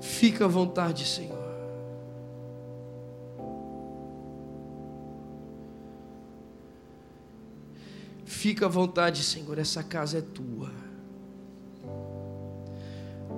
[0.00, 1.38] Fica à vontade, Senhor.
[8.24, 9.56] Fica à vontade, Senhor.
[9.56, 10.72] Essa casa é tua.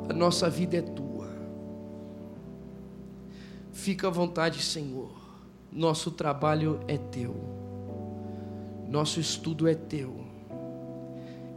[0.09, 1.29] A nossa vida é tua.
[3.71, 5.16] Fica à vontade, Senhor.
[5.77, 7.37] Nosso trabalho é teu.
[8.89, 10.25] Nosso estudo é teu.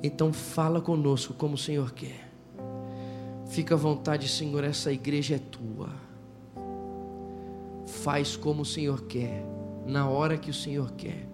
[0.03, 2.29] Então fala conosco como o Senhor quer.
[3.47, 5.87] Fica à vontade, Senhor, essa igreja é tua.
[7.87, 9.45] Faz como o Senhor quer,
[9.87, 11.25] na hora que o Senhor quer,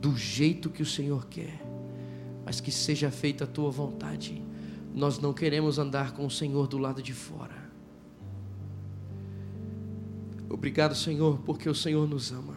[0.00, 1.60] do jeito que o Senhor quer,
[2.42, 4.42] mas que seja feita a tua vontade.
[4.94, 7.59] Nós não queremos andar com o Senhor do lado de fora.
[10.50, 12.56] Obrigado, Senhor, porque o Senhor nos ama.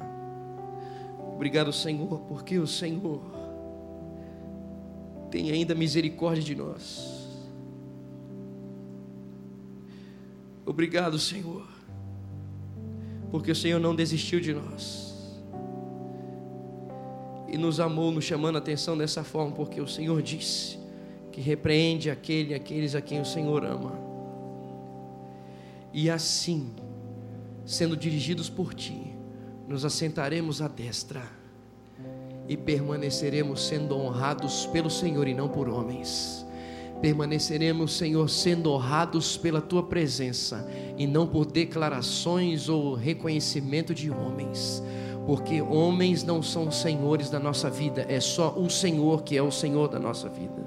[1.35, 3.21] Obrigado, Senhor, porque o Senhor
[5.29, 7.23] tem ainda misericórdia de nós.
[10.65, 11.67] Obrigado, Senhor,
[13.29, 15.13] porque o Senhor não desistiu de nós
[17.53, 20.79] e nos amou, nos chamando a atenção dessa forma, porque o Senhor disse
[21.31, 23.93] que repreende aquele, aqueles a quem o Senhor ama.
[25.93, 26.71] E assim,
[27.65, 29.15] sendo dirigidos por Ti,
[29.67, 31.23] nos assentaremos à destra
[32.47, 36.43] e permaneceremos sendo honrados pelo Senhor e não por homens
[37.03, 40.65] permaneceremos, Senhor, sendo honrados pela tua presença
[40.97, 44.81] e não por declarações ou reconhecimento de homens,
[45.27, 49.51] porque homens não são senhores da nossa vida, é só o Senhor que é o
[49.51, 50.63] Senhor da nossa vida.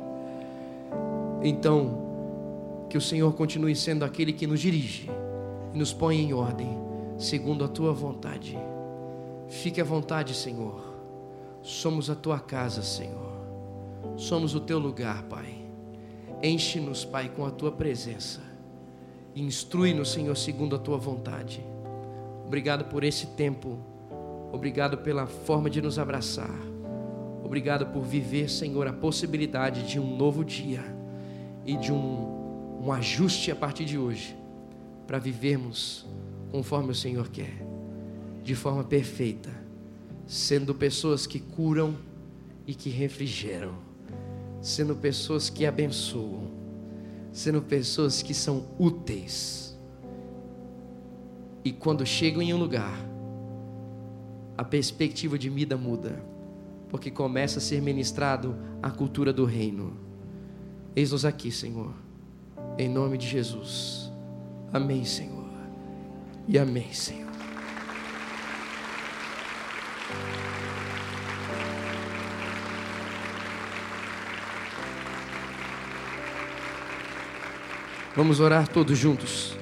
[1.43, 2.05] Então,
[2.91, 5.09] que o Senhor continue sendo aquele que nos dirige
[5.73, 6.69] e nos põe em ordem,
[7.19, 8.57] segundo a tua vontade.
[9.49, 10.95] Fique à vontade, Senhor.
[11.63, 13.33] Somos a tua casa, Senhor.
[14.17, 15.67] Somos o teu lugar, Pai.
[16.43, 18.41] Enche-nos, Pai, com a tua presença.
[19.35, 21.65] Instrui-nos, Senhor, segundo a tua vontade.
[22.47, 23.79] Obrigado por esse tempo.
[24.53, 26.59] Obrigado pela forma de nos abraçar.
[27.45, 30.83] Obrigado por viver, Senhor, a possibilidade de um novo dia
[31.65, 34.37] e de um, um ajuste a partir de hoje,
[35.07, 36.07] para vivermos
[36.57, 37.63] conforme o Senhor quer,
[38.43, 39.51] de forma perfeita,
[40.27, 41.95] sendo pessoas que curam
[42.67, 43.87] e que refrigeram
[44.67, 46.51] sendo pessoas que abençoam,
[47.31, 49.79] sendo pessoas que são úteis.
[51.65, 52.99] E quando chegam em um lugar,
[54.59, 56.21] a perspectiva de vida muda,
[56.89, 59.97] porque começa a ser ministrado a cultura do reino.
[60.97, 61.93] Eis-nos aqui, Senhor,
[62.77, 64.11] em nome de Jesus.
[64.73, 65.46] Amém, Senhor.
[66.49, 67.27] E amém, Senhor.
[78.15, 79.57] Vamos orar todos juntos.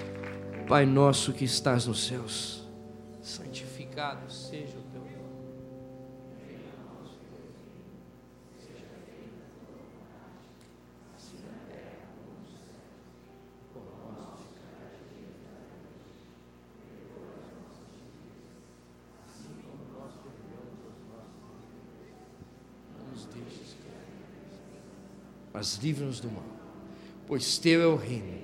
[0.68, 2.66] Pai nosso que estás nos céus,
[3.22, 5.14] santificado seja o teu nome.
[25.65, 26.45] Mas livra-nos do mal.
[27.27, 28.35] Pois teu é o reino,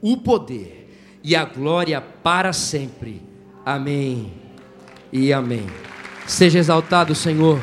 [0.00, 3.20] o poder e a glória para sempre.
[3.66, 4.32] Amém
[5.12, 5.66] e amém.
[6.26, 7.60] Seja exaltado, Senhor.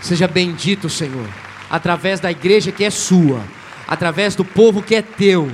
[0.00, 1.28] Seja bendito, Senhor,
[1.68, 3.42] através da igreja que é sua,
[3.88, 5.50] através do povo que é teu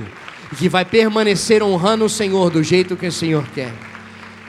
[0.51, 3.73] e que vai permanecer honrando o Senhor do jeito que o Senhor quer.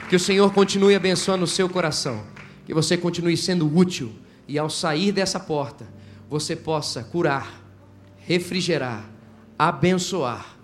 [0.07, 2.23] Que o Senhor continue abençoando o seu coração,
[2.67, 4.13] que você continue sendo útil
[4.47, 5.87] e ao sair dessa porta,
[6.29, 7.66] você possa curar,
[8.27, 9.09] refrigerar,
[9.57, 10.57] abençoar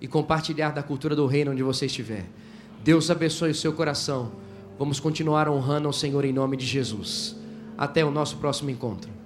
[0.00, 2.24] e compartilhar da cultura do reino onde você estiver.
[2.82, 4.32] Deus abençoe o seu coração.
[4.76, 7.36] Vamos continuar honrando ao Senhor em nome de Jesus.
[7.76, 9.17] Até o nosso próximo encontro.